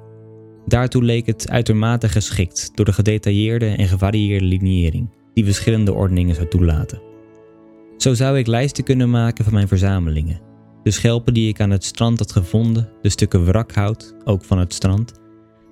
Daartoe 0.66 1.02
leek 1.02 1.26
het 1.26 1.50
uitermate 1.50 2.08
geschikt 2.08 2.70
door 2.74 2.84
de 2.84 2.92
gedetailleerde 2.92 3.66
en 3.66 3.88
gevarieerde 3.88 4.44
liniering 4.44 5.10
die 5.34 5.44
verschillende 5.44 5.92
ordeningen 5.92 6.34
zou 6.34 6.48
toelaten. 6.48 7.07
Zo 7.98 8.14
zou 8.14 8.38
ik 8.38 8.46
lijsten 8.46 8.84
kunnen 8.84 9.10
maken 9.10 9.44
van 9.44 9.52
mijn 9.52 9.68
verzamelingen. 9.68 10.40
De 10.82 10.90
schelpen 10.90 11.34
die 11.34 11.48
ik 11.48 11.60
aan 11.60 11.70
het 11.70 11.84
strand 11.84 12.18
had 12.18 12.32
gevonden, 12.32 12.88
de 13.02 13.08
stukken 13.08 13.44
wrakhout, 13.44 14.14
ook 14.24 14.44
van 14.44 14.58
het 14.58 14.74
strand, 14.74 15.12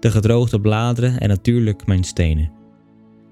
de 0.00 0.10
gedroogde 0.10 0.60
bladeren 0.60 1.18
en 1.18 1.28
natuurlijk 1.28 1.86
mijn 1.86 2.04
stenen. 2.04 2.52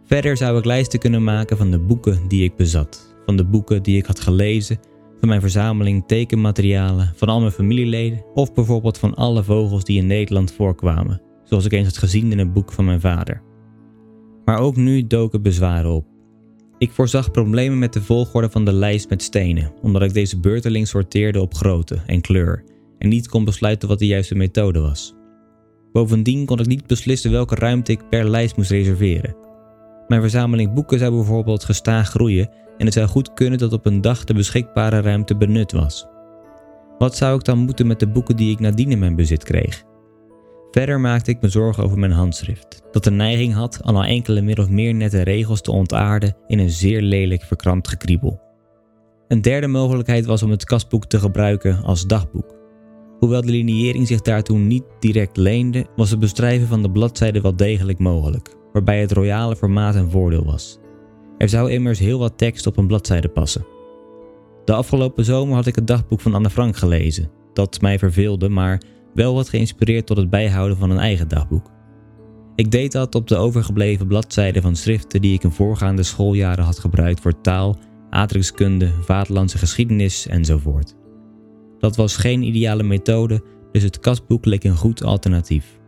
Verder 0.05 0.37
zou 0.37 0.59
ik 0.59 0.65
lijsten 0.65 0.99
kunnen 0.99 1.25
maken 1.25 1.57
van 1.57 1.71
de 1.71 1.79
boeken 1.79 2.29
die 2.29 2.45
ik 2.45 2.57
bezat, 2.57 3.17
van 3.27 3.37
de 3.37 3.45
boeken 3.45 3.83
die 3.83 3.97
ik 3.97 4.07
had 4.07 4.21
gelezen, 4.21 4.79
van 5.21 5.29
mijn 5.29 5.41
verzameling 5.41 6.07
tekenmaterialen, 6.07 7.13
van 7.17 7.29
al 7.29 7.41
mijn 7.41 7.53
familieleden 7.53 8.25
of 8.35 8.53
bijvoorbeeld 8.53 8.99
van 8.99 9.15
alle 9.15 9.45
vogels 9.45 9.85
die 9.85 9.99
in 9.99 10.07
Nederland 10.07 10.53
voorkwamen, 10.53 11.23
zoals 11.45 11.65
ik 11.65 11.73
eens 11.73 11.87
had 11.87 11.99
gezien 11.99 12.33
in 12.33 12.39
een 12.39 12.53
boek 12.53 12.73
van 12.73 12.85
mijn 12.85 13.01
vader. 13.01 13.43
Maar 14.45 14.59
ook 14.59 14.77
nu 14.77 15.07
doken 15.07 15.43
bezwaren 15.43 15.91
op. 15.91 16.14
Ik 16.85 16.93
voorzag 16.93 17.31
problemen 17.31 17.79
met 17.79 17.93
de 17.93 18.03
volgorde 18.03 18.51
van 18.51 18.65
de 18.65 18.73
lijst 18.73 19.09
met 19.09 19.23
stenen, 19.23 19.73
omdat 19.83 20.03
ik 20.03 20.15
deze 20.15 20.41
beurteling 20.41 20.89
sorteerde 20.89 21.41
op 21.41 21.55
grootte 21.55 21.99
en 22.07 22.21
kleur 22.21 22.65
en 22.99 23.09
niet 23.09 23.29
kon 23.29 23.45
besluiten 23.45 23.89
wat 23.89 23.99
de 23.99 24.07
juiste 24.07 24.35
methode 24.35 24.81
was. 24.81 25.15
Bovendien 25.93 26.47
kon 26.47 26.61
ik 26.61 26.67
niet 26.67 26.87
beslissen 26.87 27.31
welke 27.31 27.55
ruimte 27.55 27.93
ik 27.93 28.09
per 28.09 28.29
lijst 28.29 28.57
moest 28.57 28.71
reserveren. 28.71 29.37
Mijn 30.09 30.21
verzameling 30.21 30.73
boeken 30.73 30.99
zou 30.99 31.15
bijvoorbeeld 31.15 31.65
gestaag 31.65 32.09
groeien 32.09 32.51
en 32.79 32.85
het 32.85 32.95
zou 32.95 33.09
goed 33.09 33.35
kunnen 33.35 33.59
dat 33.59 33.73
op 33.73 33.87
een 33.87 34.01
dag 34.01 34.25
de 34.25 34.35
beschikbare 34.35 35.01
ruimte 35.01 35.37
benut 35.37 35.73
was. 35.73 36.07
Wat 36.99 37.17
zou 37.17 37.39
ik 37.39 37.45
dan 37.45 37.59
moeten 37.59 37.87
met 37.87 38.01
de 38.01 38.09
boeken 38.09 38.37
die 38.37 38.53
ik 38.53 38.61
nadien 38.61 38.91
in 38.91 38.99
mijn 38.99 39.17
bezit 39.17 39.45
kreeg? 39.45 39.85
Verder 40.75 41.01
maakte 41.01 41.31
ik 41.31 41.41
me 41.41 41.49
zorgen 41.49 41.85
over 41.85 41.99
mijn 41.99 42.13
handschrift, 42.13 42.83
dat 42.93 43.05
de 43.05 43.11
neiging 43.11 43.55
had 43.55 43.83
al 43.83 44.05
enkele 44.05 44.41
min 44.41 44.59
of 44.59 44.69
meer 44.69 44.95
nette 44.95 45.23
regels 45.23 45.61
te 45.61 45.71
ontaarden 45.71 46.37
in 46.47 46.59
een 46.59 46.71
zeer 46.71 47.01
lelijk 47.03 47.43
verkrampt 47.43 47.89
gekriebel. 47.89 48.41
Een 49.29 49.43
derde 49.43 49.67
mogelijkheid 49.67 50.27
was 50.27 50.43
om 50.43 50.51
het 50.51 50.65
kastboek 50.65 51.07
te 51.07 51.19
gebruiken 51.19 51.83
als 51.83 52.07
dagboek. 52.07 52.55
Hoewel 53.19 53.41
de 53.41 53.51
liniering 53.51 54.07
zich 54.07 54.21
daartoe 54.21 54.59
niet 54.59 54.85
direct 55.01 55.37
leende, 55.37 55.87
was 55.97 56.11
het 56.11 56.19
bestrijven 56.19 56.67
van 56.67 56.83
de 56.83 56.91
bladzijden 56.91 57.43
wel 57.43 57.57
degelijk 57.57 57.99
mogelijk, 57.99 58.55
waarbij 58.73 59.01
het 59.01 59.13
royale 59.13 59.57
formaat 59.57 59.95
een 59.95 60.11
voordeel 60.11 60.45
was. 60.45 60.79
Er 61.39 61.49
zou 61.49 61.71
immers 61.71 61.99
heel 61.99 62.19
wat 62.19 62.39
tekst 62.39 62.67
op 62.67 62.77
een 62.77 62.87
bladzijde 62.87 63.29
passen. 63.29 63.67
De 64.65 64.73
afgelopen 64.73 65.25
zomer 65.25 65.55
had 65.55 65.67
ik 65.67 65.75
het 65.75 65.87
dagboek 65.87 66.21
van 66.21 66.35
Anne 66.35 66.51
Frank 66.51 66.77
gelezen, 66.77 67.31
dat 67.53 67.81
mij 67.81 67.99
verveelde, 67.99 68.49
maar 68.49 68.81
wel 69.15 69.35
wat 69.35 69.49
geïnspireerd 69.49 70.07
tot 70.07 70.17
het 70.17 70.31
bijhouden 70.31 70.77
van 70.77 70.91
een 70.91 70.99
eigen 70.99 71.29
dagboek. 71.29 71.71
Ik 72.55 72.71
deed 72.71 72.93
dat 72.93 73.15
op 73.15 73.29
de 73.29 73.37
overgebleven 73.37 74.07
bladzijden 74.07 74.63
van 74.63 74.77
schriften 74.77 75.21
die 75.21 75.35
ik 75.35 75.45
in 75.45 75.51
voorgaande 75.51 76.03
schooljaren 76.03 76.65
had 76.65 76.79
gebruikt 76.79 77.21
voor 77.21 77.41
taal, 77.41 77.77
aardrijkskunde, 78.11 78.93
vaderlandse 79.01 79.59
geschiedenis 79.59 80.27
enzovoort. 80.27 80.95
Dat 81.79 81.97
was 81.97 82.17
geen 82.17 82.43
ideale 82.43 82.83
methode, 82.83 83.43
dus 83.73 83.83
het 83.83 84.01
kastboek 84.01 84.45
leek 84.45 84.65
een 84.65 84.77
goed 84.77 85.05
alternatief. 85.05 85.79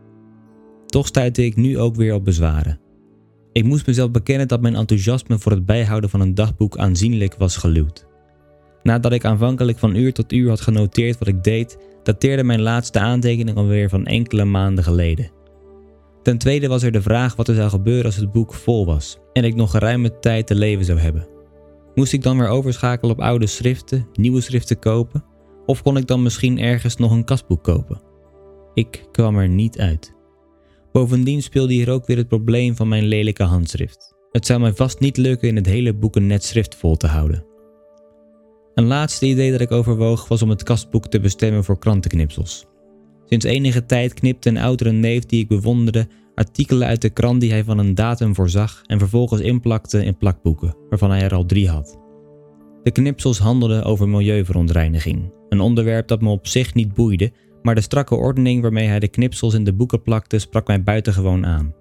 Toch 0.85 1.07
stuitte 1.07 1.45
ik 1.45 1.55
nu 1.55 1.79
ook 1.79 1.95
weer 1.95 2.13
op 2.13 2.25
bezwaren. 2.25 2.79
Ik 3.51 3.63
moest 3.63 3.87
mezelf 3.87 4.11
bekennen 4.11 4.47
dat 4.47 4.61
mijn 4.61 4.75
enthousiasme 4.75 5.39
voor 5.39 5.51
het 5.51 5.65
bijhouden 5.65 6.09
van 6.09 6.21
een 6.21 6.35
dagboek 6.35 6.77
aanzienlijk 6.77 7.35
was 7.37 7.57
geluwd. 7.57 8.05
Nadat 8.83 9.11
ik 9.11 9.25
aanvankelijk 9.25 9.79
van 9.79 9.95
uur 9.95 10.13
tot 10.13 10.31
uur 10.31 10.49
had 10.49 10.61
genoteerd 10.61 11.17
wat 11.19 11.27
ik 11.27 11.43
deed, 11.43 11.77
dateerde 12.07 12.43
mijn 12.43 12.61
laatste 12.61 12.99
aantekening 12.99 13.57
alweer 13.57 13.89
van 13.89 14.05
enkele 14.05 14.45
maanden 14.45 14.83
geleden. 14.83 15.31
Ten 16.23 16.37
tweede 16.37 16.67
was 16.67 16.83
er 16.83 16.91
de 16.91 17.01
vraag 17.01 17.35
wat 17.35 17.47
er 17.47 17.55
zou 17.55 17.69
gebeuren 17.69 18.05
als 18.05 18.15
het 18.15 18.31
boek 18.31 18.53
vol 18.53 18.85
was 18.85 19.17
en 19.33 19.43
ik 19.43 19.55
nog 19.55 19.71
geruime 19.71 20.19
tijd 20.19 20.47
te 20.47 20.55
leven 20.55 20.85
zou 20.85 20.99
hebben. 20.99 21.27
Moest 21.95 22.13
ik 22.13 22.23
dan 22.23 22.37
weer 22.37 22.47
overschakelen 22.47 23.11
op 23.11 23.21
oude 23.21 23.47
schriften, 23.47 24.07
nieuwe 24.13 24.41
schriften 24.41 24.79
kopen? 24.79 25.23
Of 25.65 25.81
kon 25.81 25.97
ik 25.97 26.07
dan 26.07 26.23
misschien 26.23 26.59
ergens 26.59 26.95
nog 26.95 27.11
een 27.11 27.23
kastboek 27.25 27.63
kopen? 27.63 28.01
Ik 28.73 29.05
kwam 29.11 29.37
er 29.37 29.49
niet 29.49 29.79
uit. 29.79 30.13
Bovendien 30.91 31.41
speelde 31.41 31.73
hier 31.73 31.89
ook 31.89 32.05
weer 32.05 32.17
het 32.17 32.27
probleem 32.27 32.75
van 32.75 32.87
mijn 32.87 33.05
lelijke 33.05 33.43
handschrift. 33.43 34.15
Het 34.31 34.45
zou 34.45 34.59
mij 34.59 34.73
vast 34.73 34.99
niet 34.99 35.17
lukken 35.17 35.47
in 35.47 35.55
het 35.55 35.65
hele 35.65 35.93
boek 35.93 36.15
een 36.15 36.27
net 36.27 36.43
schrift 36.43 36.75
vol 36.75 36.95
te 36.95 37.07
houden. 37.07 37.45
Een 38.77 38.87
laatste 38.87 39.25
idee 39.25 39.51
dat 39.51 39.61
ik 39.61 39.71
overwoog 39.71 40.27
was 40.27 40.41
om 40.41 40.49
het 40.49 40.63
kastboek 40.63 41.07
te 41.07 41.19
bestemmen 41.19 41.63
voor 41.63 41.79
krantenknipsels. 41.79 42.65
Sinds 43.25 43.45
enige 43.45 43.85
tijd 43.85 44.13
knipte 44.13 44.49
een 44.49 44.57
oudere 44.57 44.91
neef 44.91 45.25
die 45.25 45.41
ik 45.41 45.47
bewonderde 45.47 46.07
artikelen 46.35 46.87
uit 46.87 47.01
de 47.01 47.09
krant 47.09 47.41
die 47.41 47.51
hij 47.51 47.63
van 47.63 47.77
een 47.77 47.95
datum 47.95 48.35
voorzag 48.35 48.81
en 48.85 48.99
vervolgens 48.99 49.41
inplakte 49.41 50.05
in 50.05 50.17
plakboeken, 50.17 50.75
waarvan 50.89 51.09
hij 51.09 51.21
er 51.21 51.33
al 51.33 51.45
drie 51.45 51.69
had. 51.69 51.99
De 52.83 52.91
knipsels 52.91 53.39
handelden 53.39 53.83
over 53.83 54.09
milieuverontreiniging, 54.09 55.33
een 55.49 55.59
onderwerp 55.59 56.07
dat 56.07 56.21
me 56.21 56.29
op 56.29 56.47
zich 56.47 56.73
niet 56.73 56.93
boeide, 56.93 57.31
maar 57.61 57.75
de 57.75 57.81
strakke 57.81 58.15
ordening 58.15 58.61
waarmee 58.61 58.87
hij 58.87 58.99
de 58.99 59.07
knipsels 59.07 59.53
in 59.53 59.63
de 59.63 59.73
boeken 59.73 60.01
plakte 60.01 60.39
sprak 60.39 60.67
mij 60.67 60.83
buitengewoon 60.83 61.45
aan. 61.45 61.73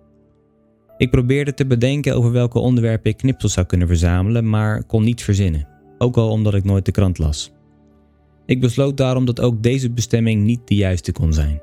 Ik 0.96 1.10
probeerde 1.10 1.54
te 1.54 1.66
bedenken 1.66 2.14
over 2.16 2.32
welke 2.32 2.58
onderwerpen 2.58 3.10
ik 3.10 3.16
knipsels 3.16 3.52
zou 3.52 3.66
kunnen 3.66 3.88
verzamelen, 3.88 4.48
maar 4.48 4.84
kon 4.84 5.04
niet 5.04 5.22
verzinnen 5.22 5.74
ook 5.98 6.16
al 6.16 6.30
omdat 6.30 6.54
ik 6.54 6.64
nooit 6.64 6.84
de 6.84 6.90
krant 6.90 7.18
las. 7.18 7.52
Ik 8.46 8.60
besloot 8.60 8.96
daarom 8.96 9.24
dat 9.24 9.40
ook 9.40 9.62
deze 9.62 9.90
bestemming 9.90 10.44
niet 10.44 10.60
de 10.64 10.74
juiste 10.74 11.12
kon 11.12 11.32
zijn. 11.32 11.62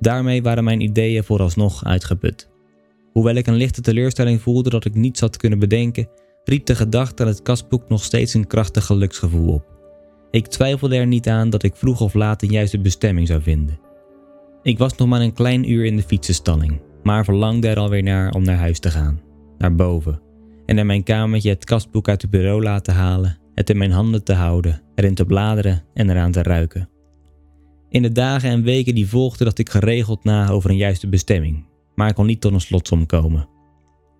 Daarmee 0.00 0.42
waren 0.42 0.64
mijn 0.64 0.80
ideeën 0.80 1.24
vooralsnog 1.24 1.84
uitgeput. 1.84 2.50
Hoewel 3.12 3.34
ik 3.34 3.46
een 3.46 3.54
lichte 3.54 3.80
teleurstelling 3.80 4.40
voelde 4.40 4.70
dat 4.70 4.84
ik 4.84 4.94
niets 4.94 5.20
had 5.20 5.36
kunnen 5.36 5.58
bedenken, 5.58 6.08
riep 6.44 6.66
de 6.66 6.74
gedachte 6.74 7.22
aan 7.22 7.28
het 7.28 7.42
kastboek 7.42 7.88
nog 7.88 8.04
steeds 8.04 8.34
een 8.34 8.46
krachtig 8.46 8.84
geluksgevoel 8.84 9.52
op. 9.52 9.74
Ik 10.30 10.46
twijfelde 10.46 10.96
er 10.96 11.06
niet 11.06 11.28
aan 11.28 11.50
dat 11.50 11.62
ik 11.62 11.76
vroeg 11.76 12.00
of 12.00 12.14
laat 12.14 12.42
een 12.42 12.50
juiste 12.50 12.80
bestemming 12.80 13.26
zou 13.26 13.42
vinden. 13.42 13.78
Ik 14.62 14.78
was 14.78 14.96
nog 14.96 15.08
maar 15.08 15.20
een 15.20 15.32
klein 15.32 15.70
uur 15.70 15.84
in 15.84 15.96
de 15.96 16.02
fietsenstalling, 16.02 16.80
maar 17.02 17.24
verlangde 17.24 17.68
er 17.68 17.78
alweer 17.78 18.02
naar 18.02 18.32
om 18.32 18.44
naar 18.44 18.56
huis 18.56 18.78
te 18.78 18.90
gaan, 18.90 19.20
naar 19.58 19.74
boven, 19.74 20.20
en 20.66 20.78
in 20.78 20.86
mijn 20.86 21.02
kamertje 21.02 21.50
het 21.50 21.64
kastboek 21.64 22.08
uit 22.08 22.22
het 22.22 22.30
bureau 22.30 22.62
laten 22.62 22.94
halen, 22.94 23.38
het 23.54 23.70
in 23.70 23.78
mijn 23.78 23.90
handen 23.90 24.24
te 24.24 24.32
houden, 24.32 24.82
erin 24.94 25.14
te 25.14 25.24
bladeren 25.24 25.82
en 25.94 26.10
eraan 26.10 26.32
te 26.32 26.42
ruiken. 26.42 26.88
In 27.88 28.02
de 28.02 28.12
dagen 28.12 28.50
en 28.50 28.62
weken 28.62 28.94
die 28.94 29.08
volgden 29.08 29.44
dacht 29.44 29.58
ik 29.58 29.70
geregeld 29.70 30.24
na 30.24 30.48
over 30.48 30.70
een 30.70 30.76
juiste 30.76 31.08
bestemming, 31.08 31.64
maar 31.94 32.08
ik 32.08 32.14
kon 32.14 32.26
niet 32.26 32.40
tot 32.40 32.52
een 32.52 32.60
slotsom 32.60 33.06
komen. 33.06 33.48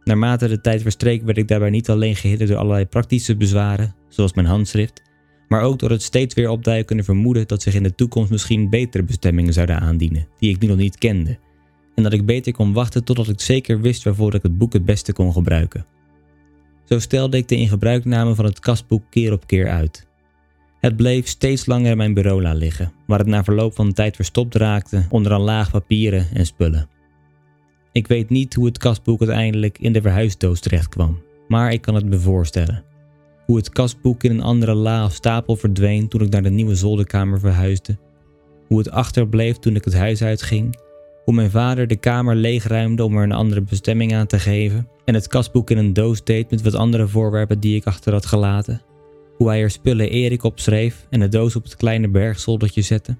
Naarmate 0.05 0.49
de 0.49 0.61
tijd 0.61 0.83
verstreek 0.83 1.23
werd 1.23 1.39
ik 1.39 1.49
daarbij 1.49 1.71
niet 1.71 1.91
alleen 1.91 2.17
gehinderd 2.17 2.51
door 2.51 2.59
allerlei 2.59 2.87
praktische 2.87 3.37
bezwaren, 3.37 3.95
zoals 4.09 4.35
mijn 4.35 4.47
handschrift, 4.47 5.03
maar 5.49 5.63
ook 5.63 5.79
door 5.79 5.91
het 5.91 6.03
steeds 6.03 6.35
weer 6.35 6.49
opduikende 6.49 7.03
vermoeden 7.03 7.47
dat 7.47 7.63
zich 7.63 7.75
in 7.75 7.83
de 7.83 7.95
toekomst 7.95 8.31
misschien 8.31 8.71
betere 8.71 9.05
bestemmingen 9.05 9.53
zouden 9.53 9.81
aandienen, 9.81 10.29
die 10.39 10.51
ik 10.51 10.61
nu 10.61 10.69
nog 10.69 10.77
niet 10.77 10.99
kende, 10.99 11.39
en 11.95 12.03
dat 12.03 12.13
ik 12.13 12.27
beter 12.27 12.53
kon 12.53 12.73
wachten 12.73 13.05
totdat 13.05 13.29
ik 13.29 13.41
zeker 13.41 13.81
wist 13.81 14.05
waarvoor 14.05 14.35
ik 14.35 14.43
het 14.43 14.59
boek 14.59 14.73
het 14.73 14.85
beste 14.85 15.13
kon 15.13 15.33
gebruiken. 15.33 15.87
Zo 16.89 16.99
stelde 16.99 17.37
ik 17.37 17.49
de 17.49 17.57
in 17.57 17.69
gebruikname 17.69 18.35
van 18.35 18.45
het 18.45 18.61
kastboek 18.61 19.03
keer 19.11 19.33
op 19.33 19.47
keer 19.47 19.69
uit. 19.69 20.07
Het 20.81 20.97
bleef 20.97 21.27
steeds 21.27 21.67
langer 21.67 21.91
in 21.91 21.97
mijn 21.97 22.15
bureau 22.15 22.55
liggen, 22.55 22.93
waar 23.07 23.19
het 23.19 23.29
na 23.29 23.45
verloop 23.45 23.75
van 23.75 23.87
de 23.87 23.93
tijd 23.93 24.17
verstopt 24.17 24.55
raakte 24.55 25.07
onder 25.11 25.33
een 25.33 25.41
laag 25.41 25.71
papieren 25.71 26.27
en 26.33 26.47
spullen. 26.47 26.89
Ik 27.93 28.07
weet 28.07 28.31
niet 28.31 28.55
hoe 28.55 28.67
het 28.67 28.79
kastboek 28.79 29.21
uiteindelijk 29.21 29.79
in 29.79 29.93
de 29.93 30.01
verhuisdoos 30.01 30.61
terecht 30.61 30.89
kwam, 30.89 31.23
maar 31.49 31.73
ik 31.73 31.81
kan 31.81 31.95
het 31.95 32.05
me 32.05 32.19
voorstellen. 32.19 32.85
Hoe 33.47 33.57
het 33.57 33.69
kastboek 33.69 34.25
in 34.25 34.31
een 34.31 34.43
andere 34.43 34.75
la 34.75 35.05
of 35.05 35.13
stapel 35.13 35.57
verdween 35.57 36.09
toen 36.09 36.21
ik 36.21 36.31
naar 36.31 36.43
de 36.43 36.51
nieuwe 36.51 36.75
zolderkamer 36.75 37.41
verhuisde, 37.41 37.99
hoe 38.67 38.79
het 38.79 38.91
achterbleef 38.91 39.57
toen 39.57 39.77
ik 39.77 39.85
het 39.85 39.95
huis 39.95 40.23
uitging, 40.23 40.79
hoe 41.27 41.35
mijn 41.35 41.51
vader 41.51 41.87
de 41.87 41.97
kamer 41.97 42.35
leegruimde 42.35 43.05
om 43.05 43.17
er 43.17 43.23
een 43.23 43.33
andere 43.33 43.61
bestemming 43.61 44.15
aan 44.15 44.27
te 44.27 44.39
geven 44.39 44.89
en 45.05 45.15
het 45.15 45.27
kastboek 45.27 45.71
in 45.71 45.79
een 45.79 45.93
doos 45.93 46.25
deed 46.25 46.51
met 46.51 46.63
wat 46.63 46.75
andere 46.75 47.09
voorwerpen 47.09 47.61
die 47.61 47.77
ik 47.77 47.85
achter 47.85 48.13
had 48.13 48.27
gelaten, 48.27 48.83
hoe 49.37 49.49
hij 49.49 49.63
er 49.63 49.71
spullen 49.71 50.11
Erik 50.11 50.45
opschreef 50.45 51.07
en 51.11 51.21
de 51.21 51.29
doos 51.29 51.57
op 51.57 51.63
het 51.63 51.77
kleine 51.77 52.09
bergzoldertje 52.09 52.83
zette. 52.83 53.17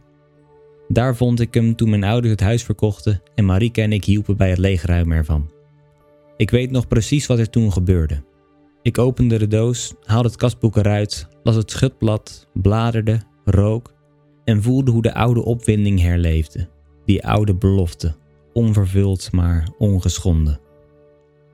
Daar 0.89 1.17
vond 1.17 1.41
ik 1.41 1.55
hem 1.55 1.77
toen 1.77 1.91
mijn 1.91 2.05
ouders 2.05 2.31
het 2.31 2.41
huis 2.41 2.63
verkochten 2.63 3.23
en 3.35 3.45
Marike 3.45 3.83
en 3.83 3.93
ik 3.93 4.05
hielpen 4.05 4.37
bij 4.37 4.51
het 4.51 4.59
leegruimen 4.59 5.17
ervan. 5.17 5.51
Ik 6.37 6.51
weet 6.51 6.71
nog 6.71 6.89
precies 6.89 7.27
wat 7.27 7.39
er 7.39 7.51
toen 7.51 7.73
gebeurde. 7.73 8.23
Ik 8.83 8.99
opende 8.99 9.39
de 9.39 9.49
doos, 9.49 9.95
haalde 10.05 10.29
het 10.29 10.37
kastboek 10.37 10.77
eruit, 10.77 11.29
las 11.43 11.57
het 11.57 11.71
schutblad, 11.71 12.49
bladerde, 12.53 13.21
rook 13.45 13.95
en 14.45 14.63
voelde 14.63 14.91
hoe 14.91 15.03
de 15.03 15.15
oude 15.15 15.45
opwinding 15.45 16.01
herleefde. 16.01 16.75
Die 17.07 17.27
oude 17.27 17.55
belofte, 17.55 18.15
onvervuld 18.53 19.33
maar 19.33 19.69
ongeschonden. 19.79 20.61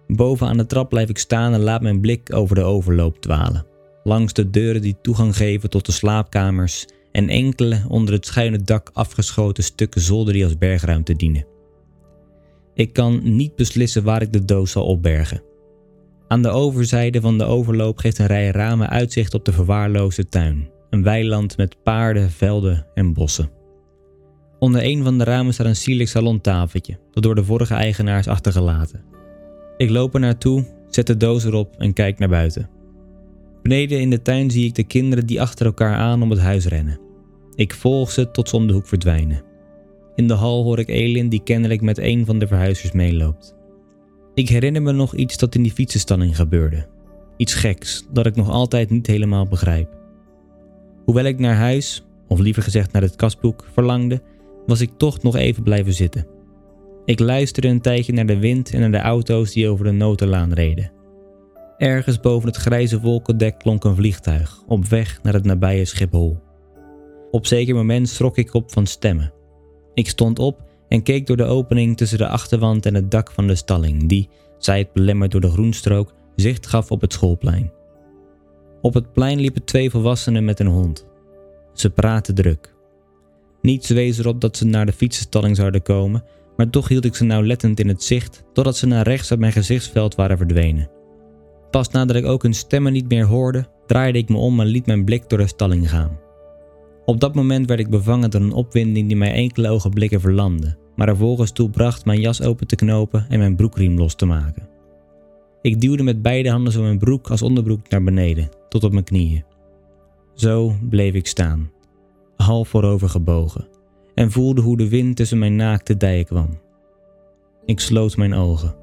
Boven 0.07 0.47
aan 0.47 0.57
de 0.57 0.67
trap 0.67 0.89
blijf 0.89 1.09
ik 1.09 1.19
staan 1.19 1.53
en 1.53 1.61
laat 1.61 1.83
mijn 1.83 2.01
blik 2.01 2.35
over 2.35 2.55
de 2.55 2.63
overloop 2.63 3.21
dwalen. 3.21 3.67
Langs 4.05 4.33
de 4.33 4.51
deuren 4.51 4.83
die 4.83 4.97
toegang 5.03 5.37
geven 5.37 5.71
tot 5.71 5.87
de 5.87 5.93
slaapkamers 5.93 6.87
en 7.13 7.29
enkele 7.29 7.85
onder 7.89 8.15
het 8.15 8.27
schuine 8.27 8.63
dak 8.63 8.91
afgeschoten 8.93 9.65
stukken 9.65 10.01
zolder 10.01 10.33
die 10.33 10.45
als 10.45 10.59
bergruimte 10.59 11.17
dienen. 11.17 11.47
Ik 12.75 12.93
kan 12.93 13.37
niet 13.37 13.57
beslissen 13.57 14.05
waar 14.05 14.23
ik 14.23 14.33
de 14.33 14.45
doos 14.45 14.71
zal 14.71 14.87
opbergen. 14.87 15.43
Aan 16.29 16.43
de 16.43 16.49
overzijde 16.49 17.21
van 17.21 17.39
de 17.39 17.45
overloop 17.45 17.99
geeft 17.99 18.19
een 18.19 18.27
rij 18.27 18.51
ramen 18.51 18.89
uitzicht 18.89 19.35
op 19.35 19.45
de 19.45 19.53
verwaarloosde 19.53 20.29
tuin, 20.29 20.71
een 20.91 21.03
weiland 21.03 21.57
met 21.57 21.83
paarden, 21.83 22.31
velden 22.31 22.87
en 22.95 23.13
bossen. 23.13 23.51
Onder 24.63 24.85
een 24.85 25.03
van 25.03 25.19
de 25.19 25.25
ramen 25.25 25.55
staat 25.55 25.67
een 25.67 25.77
sierlijk 25.77 26.09
salontafeltje, 26.09 26.99
dat 27.13 27.23
door 27.23 27.35
de 27.35 27.45
vorige 27.45 27.75
eigenaar 27.75 28.19
is 28.19 28.29
achtergelaten. 28.29 29.05
Ik 29.77 29.91
loop 29.91 30.15
er 30.15 30.21
naartoe, 30.21 30.65
zet 30.89 31.07
de 31.07 31.17
doos 31.17 31.45
erop 31.45 31.75
en 31.79 31.93
kijk 31.93 32.19
naar 32.19 32.29
buiten. 32.29 32.69
Beneden 33.63 34.01
in 34.01 34.11
de 34.11 34.23
tuin 34.23 34.51
zie 34.51 34.65
ik 34.65 34.75
de 34.75 34.85
kinderen 34.85 35.27
die 35.27 35.41
achter 35.41 35.67
elkaar 35.67 35.97
aan 35.97 36.23
om 36.23 36.31
het 36.31 36.39
huis 36.39 36.67
rennen. 36.67 37.01
Ik 37.55 37.75
volg 37.75 38.11
ze 38.11 38.31
tot 38.31 38.49
ze 38.49 38.57
om 38.57 38.67
de 38.67 38.73
hoek 38.73 38.87
verdwijnen. 38.87 39.43
In 40.15 40.29
de 40.29 40.35
hal 40.35 40.63
hoor 40.63 40.79
ik 40.79 40.89
Elin 40.89 41.29
die 41.29 41.43
kennelijk 41.43 41.81
met 41.81 41.99
een 41.99 42.27
van 42.27 42.39
de 42.39 42.47
verhuizers 42.47 42.93
meeloopt. 42.93 43.55
Ik 44.35 44.49
herinner 44.49 44.83
me 44.83 44.93
nog 44.93 45.15
iets 45.15 45.39
dat 45.39 45.55
in 45.55 45.63
die 45.63 45.73
fietsenstalling 45.73 46.37
gebeurde. 46.37 46.87
Iets 47.37 47.55
geks 47.55 48.07
dat 48.13 48.27
ik 48.27 48.37
nog 48.37 48.51
altijd 48.51 48.91
niet 48.91 49.07
helemaal 49.07 49.47
begrijp. 49.47 49.89
Hoewel 51.05 51.25
ik 51.25 51.39
naar 51.39 51.57
huis, 51.57 52.05
of 52.29 52.39
liever 52.39 52.63
gezegd 52.63 52.93
naar 52.93 53.03
het 53.03 53.17
kastboek, 53.17 53.65
verlangde, 53.73 54.23
was 54.67 54.81
ik 54.81 54.91
toch 54.97 55.23
nog 55.23 55.37
even 55.37 55.63
blijven 55.63 55.93
zitten. 55.93 56.27
Ik 57.05 57.19
luisterde 57.19 57.69
een 57.69 57.81
tijdje 57.81 58.13
naar 58.13 58.27
de 58.27 58.39
wind 58.39 58.73
en 58.73 58.81
naar 58.81 58.91
de 58.91 58.99
auto's 58.99 59.53
die 59.53 59.69
over 59.69 59.85
de 59.85 59.91
notenlaan 59.91 60.53
reden. 60.53 60.93
Ergens 61.79 62.21
boven 62.21 62.49
het 62.49 62.57
grijze 62.57 63.01
wolkendek 63.01 63.59
klonk 63.59 63.85
een 63.85 63.97
vliegtuig, 63.97 64.63
op 64.67 64.85
weg 64.85 65.23
naar 65.23 65.33
het 65.33 65.45
nabije 65.45 65.85
Schiphol. 65.85 66.39
Op 67.31 67.47
zeker 67.47 67.75
moment 67.75 68.09
schrok 68.09 68.37
ik 68.37 68.55
op 68.55 68.73
van 68.73 68.87
stemmen. 68.87 69.33
Ik 69.95 70.09
stond 70.09 70.39
op 70.39 70.63
en 70.89 71.03
keek 71.03 71.27
door 71.27 71.37
de 71.37 71.45
opening 71.45 71.97
tussen 71.97 72.19
de 72.19 72.29
achterwand 72.29 72.87
en 72.87 72.95
het 72.95 73.11
dak 73.11 73.31
van 73.31 73.47
de 73.47 73.55
stalling, 73.55 74.09
die, 74.09 74.29
zij 74.59 74.79
het 74.79 74.93
belemmerd 74.93 75.31
door 75.31 75.41
de 75.41 75.51
groenstrook, 75.51 76.15
zicht 76.37 76.67
gaf 76.67 76.91
op 76.91 77.01
het 77.01 77.13
schoolplein. 77.13 77.73
Op 78.83 78.95
het 78.95 79.13
plein 79.13 79.41
liepen 79.41 79.65
twee 79.65 79.91
volwassenen 79.91 80.45
met 80.45 80.61
een 80.61 80.67
hond. 80.67 81.07
Ze 81.73 81.91
praten 81.91 82.35
druk. 82.35 82.75
Niets 83.63 83.89
wees 83.89 84.19
erop 84.19 84.41
dat 84.41 84.57
ze 84.57 84.65
naar 84.65 84.87
de 84.87 84.93
fietsenstalling 84.93 85.57
zouden 85.57 85.83
komen, 85.83 86.25
maar 86.57 86.71
toch 86.71 86.89
hield 86.89 87.05
ik 87.05 87.15
ze 87.15 87.25
nauwlettend 87.25 87.81
in 87.81 87.89
het 87.89 88.03
zicht 88.03 88.45
totdat 88.53 88.77
ze 88.77 88.87
naar 88.87 89.07
rechts 89.07 89.31
uit 89.31 89.41
mijn 89.41 89.53
gezichtsveld 89.53 90.15
waren 90.15 90.37
verdwenen. 90.37 90.91
Pas 91.71 91.89
nadat 91.91 92.17
ik 92.17 92.27
ook 92.27 92.43
hun 92.43 92.55
stemmen 92.55 92.93
niet 92.93 93.09
meer 93.09 93.25
hoorde, 93.25 93.67
draaide 93.87 94.19
ik 94.19 94.29
me 94.29 94.37
om 94.37 94.61
en 94.61 94.67
liet 94.67 94.87
mijn 94.87 95.05
blik 95.05 95.29
door 95.29 95.39
de 95.39 95.47
stalling 95.47 95.91
gaan. 95.91 96.19
Op 97.05 97.21
dat 97.21 97.35
moment 97.35 97.67
werd 97.67 97.81
ik 97.81 97.91
bevangen 97.91 98.31
door 98.31 98.41
een 98.41 98.53
opwinding 98.53 99.07
die 99.09 99.17
mij 99.17 99.33
enkele 99.33 99.69
ogenblikken 99.69 100.21
verlamde, 100.21 100.77
maar 100.97 101.09
er 101.09 101.17
volgens 101.17 101.53
toe 101.53 101.71
bracht 101.71 102.05
mijn 102.05 102.21
jas 102.21 102.43
open 102.43 102.67
te 102.67 102.77
knopen 102.77 103.27
en 103.29 103.39
mijn 103.39 103.57
broekriem 103.57 103.99
los 103.99 104.15
te 104.15 104.27
maken. 104.27 104.69
Ik 105.63 105.81
duwde 105.81 106.03
met 106.03 106.23
beide 106.23 106.51
handen 106.51 106.73
zo 106.73 106.83
mijn 106.83 106.99
broek 106.99 107.31
als 107.31 107.43
onderbroek 107.43 107.89
naar 107.89 108.03
beneden, 108.03 108.49
tot 108.69 108.85
op 108.85 108.93
mijn 108.93 109.05
knieën. 109.05 109.45
Zo 110.35 110.75
bleef 110.89 111.15
ik 111.15 111.27
staan, 111.27 111.71
half 112.43 112.69
voorover 112.69 113.09
gebogen, 113.09 113.69
en 114.15 114.31
voelde 114.31 114.61
hoe 114.61 114.77
de 114.77 114.89
wind 114.89 115.17
tussen 115.17 115.39
mijn 115.39 115.57
naakte 115.57 115.97
dijen 115.97 116.25
kwam. 116.25 116.59
Ik 117.65 117.81
sloot 117.81 118.17
mijn 118.17 118.35
ogen. 118.35 118.75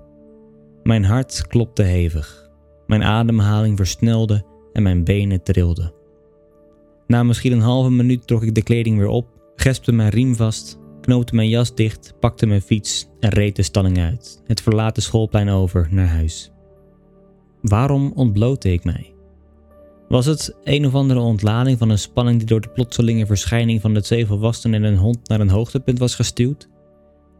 Mijn 0.84 1.04
hart 1.04 1.48
klopte 1.48 1.84
hevig, 1.84 2.50
mijn 2.88 3.04
ademhaling 3.04 3.78
versnelde 3.78 4.43
en 4.74 4.84
mijn 4.84 5.04
benen 5.04 5.43
trilden. 5.43 5.93
Na 7.08 7.24
misschien 7.24 7.52
een 7.52 7.62
halve 7.62 7.91
minuut 7.91 8.28
trok 8.28 8.43
ik 8.43 8.56
de 8.56 8.63
kleding 8.63 8.98
weer 8.98 9.08
op, 9.08 9.28
gespte 9.56 9.91
mijn 9.91 10.10
riem 10.10 10.36
vast, 10.36 10.80
knoopte 11.02 11.36
mijn 11.36 11.50
jas 11.50 11.76
dicht, 11.76 12.13
pakte 12.19 12.45
mijn 12.45 12.62
fiets 12.62 13.10
en 13.19 13.30
reed 13.30 13.56
de 13.56 13.63
stalling 13.63 14.00
uit, 14.00 14.41
het 14.45 14.62
verlaten 14.62 15.04
schoolplein 15.04 15.50
over 15.50 15.88
naar 15.91 16.08
huis. 16.08 16.52
Waarom 17.62 18.12
ontblootte 18.15 18.74
ik 18.74 18.84
mij? 18.84 19.13
Was 20.10 20.26
het 20.26 20.56
een 20.63 20.86
of 20.86 20.95
andere 20.95 21.19
ontlading 21.19 21.78
van 21.78 21.89
een 21.89 22.00
spanning 22.00 22.38
die 22.38 22.48
door 22.48 22.62
de 22.62 22.69
plotselinge 22.69 23.26
verschijning 23.26 23.82
van 23.82 23.93
de 23.93 24.02
twee 24.02 24.26
volwassenen 24.26 24.84
en 24.84 24.91
een 24.91 25.00
hond 25.00 25.28
naar 25.28 25.39
een 25.39 25.50
hoogtepunt 25.50 26.00
was 26.00 26.15
gestuurd? 26.15 26.69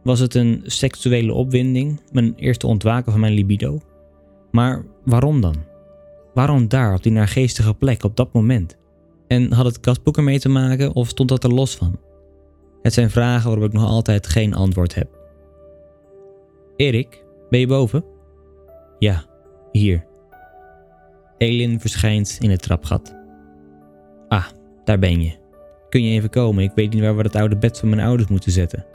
Was 0.02 0.18
het 0.18 0.34
een 0.34 0.62
seksuele 0.66 1.32
opwinding, 1.32 2.00
mijn 2.12 2.34
eerste 2.36 2.66
ontwaken 2.66 3.12
van 3.12 3.20
mijn 3.20 3.32
libido? 3.32 3.80
Maar 4.50 4.84
waarom 5.04 5.40
dan? 5.40 5.54
Waarom 6.34 6.68
daar 6.68 6.94
op 6.94 7.02
die 7.02 7.12
naargeestige 7.12 7.74
plek 7.74 8.04
op 8.04 8.16
dat 8.16 8.32
moment? 8.32 8.76
En 9.26 9.52
had 9.52 9.66
het 9.66 9.80
kastboek 9.80 10.16
ermee 10.16 10.40
te 10.40 10.48
maken 10.48 10.94
of 10.94 11.08
stond 11.08 11.28
dat 11.28 11.44
er 11.44 11.54
los 11.54 11.76
van? 11.76 11.98
Het 12.82 12.92
zijn 12.92 13.10
vragen 13.10 13.50
waarop 13.50 13.66
ik 13.66 13.72
nog 13.72 13.84
altijd 13.84 14.26
geen 14.26 14.54
antwoord 14.54 14.94
heb. 14.94 15.18
Erik, 16.76 17.24
ben 17.48 17.60
je 17.60 17.66
boven? 17.66 18.04
Ja, 18.98 19.24
hier. 19.72 20.08
Elin 21.40 21.80
verschijnt 21.80 22.36
in 22.40 22.50
het 22.50 22.62
trapgat. 22.62 23.16
Ah, 24.28 24.46
daar 24.84 24.98
ben 24.98 25.22
je. 25.22 25.32
Kun 25.88 26.04
je 26.04 26.10
even 26.10 26.30
komen? 26.30 26.64
Ik 26.64 26.72
weet 26.74 26.92
niet 26.92 27.02
waar 27.02 27.16
we 27.16 27.22
het 27.22 27.36
oude 27.36 27.56
bed 27.56 27.78
van 27.78 27.88
mijn 27.88 28.00
ouders 28.00 28.28
moeten 28.28 28.52
zetten. 28.52 28.86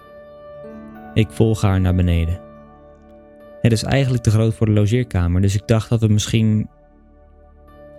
Ik 1.14 1.28
volg 1.30 1.62
haar 1.62 1.82
naar 1.82 1.96
beneden. 1.96 2.40
Het 3.62 3.72
is 3.72 3.84
eigenlijk 3.84 4.24
te 4.24 4.30
groot 4.30 4.54
voor 4.54 4.66
de 4.66 4.72
logeerkamer, 4.72 5.42
dus 5.42 5.56
ik 5.56 5.68
dacht 5.68 5.90
dat 5.90 6.02
we 6.02 6.08
misschien 6.08 6.70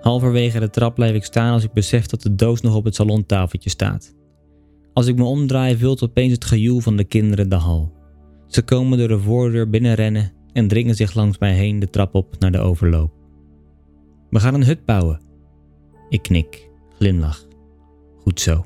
Halverwege 0.00 0.60
de 0.60 0.70
trap 0.70 0.94
blijf 0.94 1.14
ik 1.14 1.24
staan 1.24 1.52
als 1.52 1.64
ik 1.64 1.72
besef 1.72 2.06
dat 2.06 2.22
de 2.22 2.34
doos 2.34 2.60
nog 2.60 2.74
op 2.74 2.84
het 2.84 2.94
salontafeltje 2.94 3.70
staat. 3.70 4.14
Als 4.92 5.06
ik 5.06 5.16
me 5.16 5.24
omdraai, 5.24 5.76
vult 5.76 6.02
opeens 6.02 6.32
het 6.32 6.44
gejoel 6.44 6.80
van 6.80 6.96
de 6.96 7.04
kinderen 7.04 7.48
de 7.48 7.56
hal. 7.56 7.92
Ze 8.46 8.62
komen 8.62 8.98
door 8.98 9.08
de 9.08 9.18
voordeur 9.18 9.70
binnenrennen 9.70 10.32
en 10.52 10.68
dringen 10.68 10.94
zich 10.94 11.14
langs 11.14 11.38
mij 11.38 11.52
heen 11.52 11.78
de 11.78 11.90
trap 11.90 12.14
op 12.14 12.38
naar 12.38 12.52
de 12.52 12.58
overloop. 12.58 13.15
We 14.36 14.42
gaan 14.42 14.54
een 14.54 14.64
hut 14.64 14.84
bouwen. 14.84 15.20
Ik 16.08 16.22
knik, 16.22 16.70
glimlach. 16.98 17.46
Goed 18.18 18.40
zo. 18.40 18.64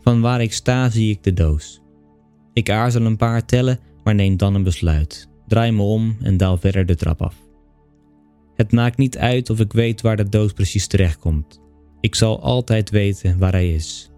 Van 0.00 0.20
waar 0.20 0.42
ik 0.42 0.52
sta 0.52 0.90
zie 0.90 1.10
ik 1.10 1.22
de 1.22 1.32
doos. 1.32 1.82
Ik 2.52 2.70
aarzel 2.70 3.04
een 3.04 3.16
paar 3.16 3.44
tellen, 3.44 3.80
maar 4.04 4.14
neem 4.14 4.36
dan 4.36 4.54
een 4.54 4.62
besluit. 4.62 5.28
Draai 5.46 5.72
me 5.72 5.82
om 5.82 6.16
en 6.20 6.36
daal 6.36 6.56
verder 6.56 6.86
de 6.86 6.94
trap 6.94 7.22
af. 7.22 7.34
Het 8.54 8.72
maakt 8.72 8.96
niet 8.96 9.18
uit 9.18 9.50
of 9.50 9.60
ik 9.60 9.72
weet 9.72 10.00
waar 10.00 10.16
de 10.16 10.28
doos 10.28 10.52
precies 10.52 10.86
terechtkomt. 10.86 11.60
Ik 12.00 12.14
zal 12.14 12.42
altijd 12.42 12.90
weten 12.90 13.38
waar 13.38 13.52
hij 13.52 13.74
is. 13.74 14.10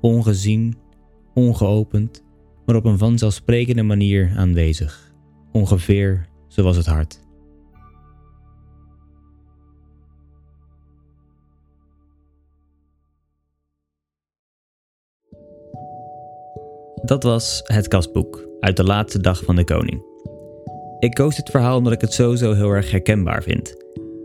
Ongezien, 0.00 0.76
ongeopend, 1.34 2.24
maar 2.66 2.76
op 2.76 2.84
een 2.84 2.98
vanzelfsprekende 2.98 3.82
manier 3.82 4.32
aanwezig. 4.36 5.14
Ongeveer 5.52 6.28
zoals 6.48 6.76
het 6.76 6.86
hart. 6.86 7.28
Dat 17.02 17.22
was 17.22 17.60
Het 17.64 17.88
Kastboek 17.88 18.48
uit 18.60 18.76
de 18.76 18.84
laatste 18.84 19.20
dag 19.20 19.44
van 19.44 19.56
de 19.56 19.64
koning. 19.64 20.02
Ik 20.98 21.14
koos 21.14 21.36
dit 21.36 21.50
verhaal 21.50 21.76
omdat 21.76 21.92
ik 21.92 22.00
het 22.00 22.12
sowieso 22.12 22.54
heel 22.54 22.70
erg 22.70 22.90
herkenbaar 22.90 23.42
vind. 23.42 23.74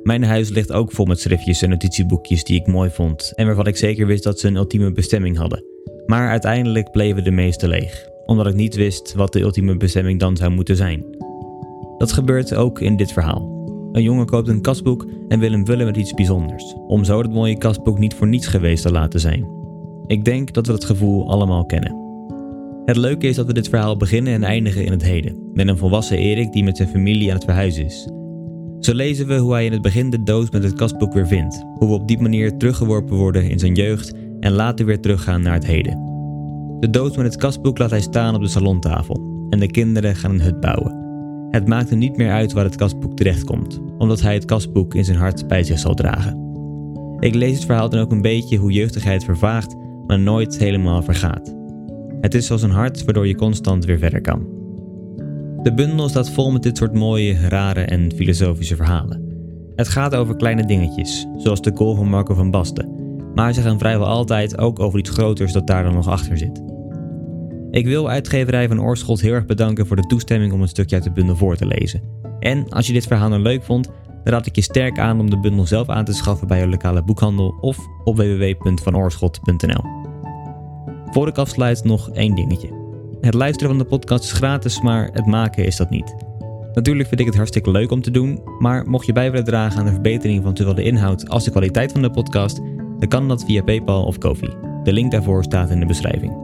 Mijn 0.03 0.23
huis 0.23 0.49
ligt 0.49 0.71
ook 0.71 0.91
vol 0.91 1.05
met 1.05 1.19
schriftjes 1.19 1.61
en 1.61 1.69
notitieboekjes 1.69 2.43
die 2.43 2.59
ik 2.59 2.67
mooi 2.67 2.89
vond 2.89 3.33
en 3.35 3.45
waarvan 3.45 3.67
ik 3.67 3.77
zeker 3.77 4.07
wist 4.07 4.23
dat 4.23 4.39
ze 4.39 4.47
een 4.47 4.55
ultieme 4.55 4.91
bestemming 4.91 5.37
hadden. 5.37 5.63
Maar 6.05 6.29
uiteindelijk 6.29 6.91
bleven 6.91 7.23
de 7.23 7.31
meeste 7.31 7.67
leeg, 7.67 8.07
omdat 8.25 8.47
ik 8.47 8.55
niet 8.55 8.75
wist 8.75 9.13
wat 9.13 9.33
de 9.33 9.39
ultieme 9.39 9.77
bestemming 9.77 10.19
dan 10.19 10.37
zou 10.37 10.51
moeten 10.51 10.75
zijn. 10.75 11.05
Dat 11.97 12.11
gebeurt 12.11 12.55
ook 12.55 12.81
in 12.81 12.97
dit 12.97 13.11
verhaal. 13.11 13.53
Een 13.91 14.03
jongen 14.03 14.25
koopt 14.25 14.47
een 14.47 14.61
kastboek 14.61 15.07
en 15.27 15.39
wil 15.39 15.51
hem 15.51 15.65
vullen 15.65 15.85
met 15.85 15.97
iets 15.97 16.13
bijzonders, 16.13 16.75
om 16.87 17.03
zo 17.03 17.21
dat 17.21 17.31
mooie 17.31 17.57
kastboek 17.57 17.99
niet 17.99 18.13
voor 18.13 18.27
niets 18.27 18.47
geweest 18.47 18.83
te 18.83 18.91
laten 18.91 19.19
zijn. 19.19 19.47
Ik 20.07 20.25
denk 20.25 20.53
dat 20.53 20.67
we 20.67 20.73
het 20.73 20.85
gevoel 20.85 21.29
allemaal 21.29 21.65
kennen. 21.65 22.04
Het 22.85 22.97
leuke 22.97 23.27
is 23.27 23.35
dat 23.35 23.45
we 23.45 23.53
dit 23.53 23.69
verhaal 23.69 23.97
beginnen 23.97 24.33
en 24.33 24.43
eindigen 24.43 24.85
in 24.85 24.91
het 24.91 25.03
heden, 25.03 25.49
met 25.53 25.67
een 25.67 25.77
volwassen 25.77 26.17
Erik 26.17 26.51
die 26.51 26.63
met 26.63 26.77
zijn 26.77 26.89
familie 26.89 27.29
aan 27.29 27.35
het 27.35 27.43
verhuizen 27.43 27.85
is. 27.85 28.09
Zo 28.79 28.93
lezen 28.93 29.27
we 29.27 29.37
hoe 29.37 29.53
hij 29.53 29.65
in 29.65 29.71
het 29.71 29.81
begin 29.81 30.09
de 30.09 30.23
doos 30.23 30.49
met 30.49 30.63
het 30.63 30.73
kastboek 30.73 31.13
weer 31.13 31.27
vindt, 31.27 31.65
hoe 31.75 31.87
we 31.87 31.93
op 31.93 32.07
die 32.07 32.21
manier 32.21 32.57
teruggeworpen 32.57 33.15
worden 33.15 33.49
in 33.49 33.59
zijn 33.59 33.73
jeugd 33.73 34.13
en 34.39 34.51
later 34.51 34.85
weer 34.85 34.99
teruggaan 34.99 35.41
naar 35.41 35.53
het 35.53 35.65
heden. 35.65 36.03
De 36.79 36.89
doos 36.89 37.17
met 37.17 37.25
het 37.25 37.35
kastboek 37.35 37.77
laat 37.77 37.89
hij 37.89 38.01
staan 38.01 38.35
op 38.35 38.41
de 38.41 38.47
salontafel 38.47 39.47
en 39.49 39.59
de 39.59 39.71
kinderen 39.71 40.15
gaan 40.15 40.31
een 40.31 40.41
hut 40.41 40.59
bouwen. 40.59 41.03
Het 41.49 41.67
maakt 41.67 41.89
hem 41.89 41.99
niet 41.99 42.17
meer 42.17 42.31
uit 42.31 42.53
waar 42.53 42.65
het 42.65 42.75
kastboek 42.75 43.15
terechtkomt, 43.15 43.81
omdat 43.97 44.21
hij 44.21 44.33
het 44.33 44.45
kastboek 44.45 44.93
in 44.93 45.05
zijn 45.05 45.17
hart 45.17 45.47
bij 45.47 45.63
zich 45.63 45.79
zal 45.79 45.93
dragen. 45.93 46.43
Ik 47.19 47.35
lees 47.35 47.55
het 47.55 47.65
verhaal 47.65 47.89
dan 47.89 47.99
ook 47.99 48.11
een 48.11 48.21
beetje 48.21 48.57
hoe 48.57 48.71
jeugdigheid 48.71 49.23
vervaagt, 49.23 49.75
maar 50.07 50.19
nooit 50.19 50.57
helemaal 50.57 51.01
vergaat. 51.01 51.64
Het 52.21 52.33
is 52.33 52.45
zoals 52.45 52.61
een 52.61 52.71
hart 52.71 53.03
waardoor 53.03 53.27
je 53.27 53.35
constant 53.35 53.85
weer 53.85 53.97
verder 53.97 54.21
kan. 54.21 54.47
De 55.63 55.73
bundel 55.73 56.09
staat 56.09 56.29
vol 56.29 56.51
met 56.51 56.63
dit 56.63 56.77
soort 56.77 56.93
mooie, 56.93 57.47
rare 57.47 57.81
en 57.81 58.11
filosofische 58.15 58.75
verhalen. 58.75 59.23
Het 59.75 59.87
gaat 59.87 60.15
over 60.15 60.35
kleine 60.35 60.65
dingetjes, 60.65 61.27
zoals 61.37 61.61
de 61.61 61.73
kool 61.73 61.95
van 61.95 62.09
Marco 62.09 62.33
van 62.33 62.51
Basten, 62.51 62.89
maar 63.35 63.53
ze 63.53 63.61
gaan 63.61 63.79
vrijwel 63.79 64.07
altijd 64.07 64.57
ook 64.57 64.79
over 64.79 64.99
iets 64.99 65.09
groters 65.09 65.51
dat 65.51 65.67
daar 65.67 65.83
dan 65.83 65.93
nog 65.93 66.07
achter 66.07 66.37
zit. 66.37 66.61
Ik 67.71 67.85
wil 67.85 68.09
uitgeverij 68.09 68.67
van 68.67 68.81
Oorschot 68.81 69.21
heel 69.21 69.33
erg 69.33 69.45
bedanken 69.45 69.87
voor 69.87 69.95
de 69.95 70.07
toestemming 70.07 70.53
om 70.53 70.61
een 70.61 70.67
stukje 70.67 70.95
uit 70.95 71.03
de 71.03 71.11
bundel 71.11 71.35
voor 71.35 71.55
te 71.55 71.65
lezen. 71.65 72.01
En 72.39 72.69
als 72.69 72.87
je 72.87 72.93
dit 72.93 73.07
verhaal 73.07 73.29
nou 73.29 73.41
leuk 73.41 73.63
vond, 73.63 73.85
dan 74.23 74.33
raad 74.33 74.45
ik 74.45 74.55
je 74.55 74.61
sterk 74.61 74.99
aan 74.99 75.19
om 75.19 75.29
de 75.29 75.39
bundel 75.39 75.65
zelf 75.65 75.89
aan 75.89 76.05
te 76.05 76.13
schaffen 76.13 76.47
bij 76.47 76.59
je 76.59 76.67
lokale 76.67 77.03
boekhandel 77.03 77.57
of 77.61 77.77
op 78.03 78.15
www.vanoorschot.nl. 78.15 80.04
Voor 81.11 81.27
ik 81.27 81.37
afsluit 81.37 81.83
nog 81.83 82.09
één 82.09 82.35
dingetje. 82.35 82.69
Het 83.21 83.33
luisteren 83.33 83.69
van 83.69 83.77
de 83.77 83.89
podcast 83.89 84.23
is 84.23 84.31
gratis, 84.31 84.81
maar 84.81 85.09
het 85.13 85.25
maken 85.25 85.65
is 85.65 85.75
dat 85.75 85.89
niet. 85.89 86.15
Natuurlijk 86.73 87.07
vind 87.07 87.19
ik 87.19 87.25
het 87.25 87.35
hartstikke 87.35 87.71
leuk 87.71 87.91
om 87.91 88.01
te 88.01 88.11
doen, 88.11 88.41
maar 88.59 88.89
mocht 88.89 89.05
je 89.05 89.13
bij 89.13 89.31
willen 89.31 89.45
dragen 89.45 89.79
aan 89.79 89.85
de 89.85 89.91
verbetering 89.91 90.43
van 90.43 90.57
zowel 90.57 90.75
de 90.75 90.83
inhoud 90.83 91.29
als 91.29 91.43
de 91.43 91.51
kwaliteit 91.51 91.91
van 91.91 92.01
de 92.01 92.09
podcast, 92.09 92.61
dan 92.99 93.07
kan 93.07 93.27
dat 93.27 93.45
via 93.45 93.63
PayPal 93.63 94.03
of 94.03 94.17
Kofi. 94.17 94.49
De 94.83 94.93
link 94.93 95.11
daarvoor 95.11 95.43
staat 95.43 95.69
in 95.69 95.79
de 95.79 95.85
beschrijving. 95.85 96.37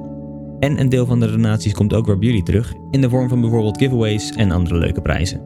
En 0.59 0.79
een 0.79 0.89
deel 0.89 1.05
van 1.05 1.19
de 1.19 1.31
donaties 1.31 1.73
komt 1.73 1.93
ook 1.93 2.05
weer 2.05 2.17
bij 2.17 2.27
jullie 2.27 2.43
terug, 2.43 2.73
in 2.91 3.01
de 3.01 3.09
vorm 3.09 3.29
van 3.29 3.41
bijvoorbeeld 3.41 3.77
giveaways 3.77 4.31
en 4.31 4.51
andere 4.51 4.77
leuke 4.77 5.01
prijzen. 5.01 5.41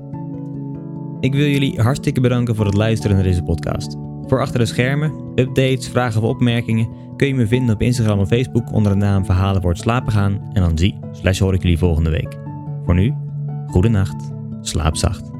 Ik 1.19 1.33
wil 1.33 1.47
jullie 1.47 1.81
hartstikke 1.81 2.21
bedanken 2.21 2.55
voor 2.55 2.65
het 2.65 2.73
luisteren 2.73 3.15
naar 3.15 3.25
deze 3.25 3.43
podcast. 3.43 3.97
Voor 4.27 4.39
achter 4.41 4.59
de 4.59 4.65
schermen, 4.65 5.13
updates, 5.35 5.89
vragen 5.89 6.21
of 6.21 6.29
opmerkingen 6.29 6.89
kun 7.17 7.27
je 7.27 7.35
me 7.35 7.47
vinden 7.47 7.75
op 7.75 7.81
Instagram 7.81 8.19
en 8.19 8.27
Facebook 8.27 8.71
onder 8.71 8.91
de 8.91 8.97
naam 8.97 9.25
Verhalen 9.25 9.61
het 9.69 9.79
slapen 9.79 10.11
gaan 10.11 10.49
en 10.53 10.61
dan 10.61 10.77
zie 10.77 10.99
slash 11.11 11.39
hoor 11.39 11.53
ik 11.53 11.61
jullie 11.61 11.77
volgende 11.77 12.09
week. 12.09 12.37
Voor 12.85 12.95
nu, 12.95 13.13
goede 13.67 13.89
nacht, 13.89 14.31
slaap 14.61 14.95
zacht. 14.95 15.34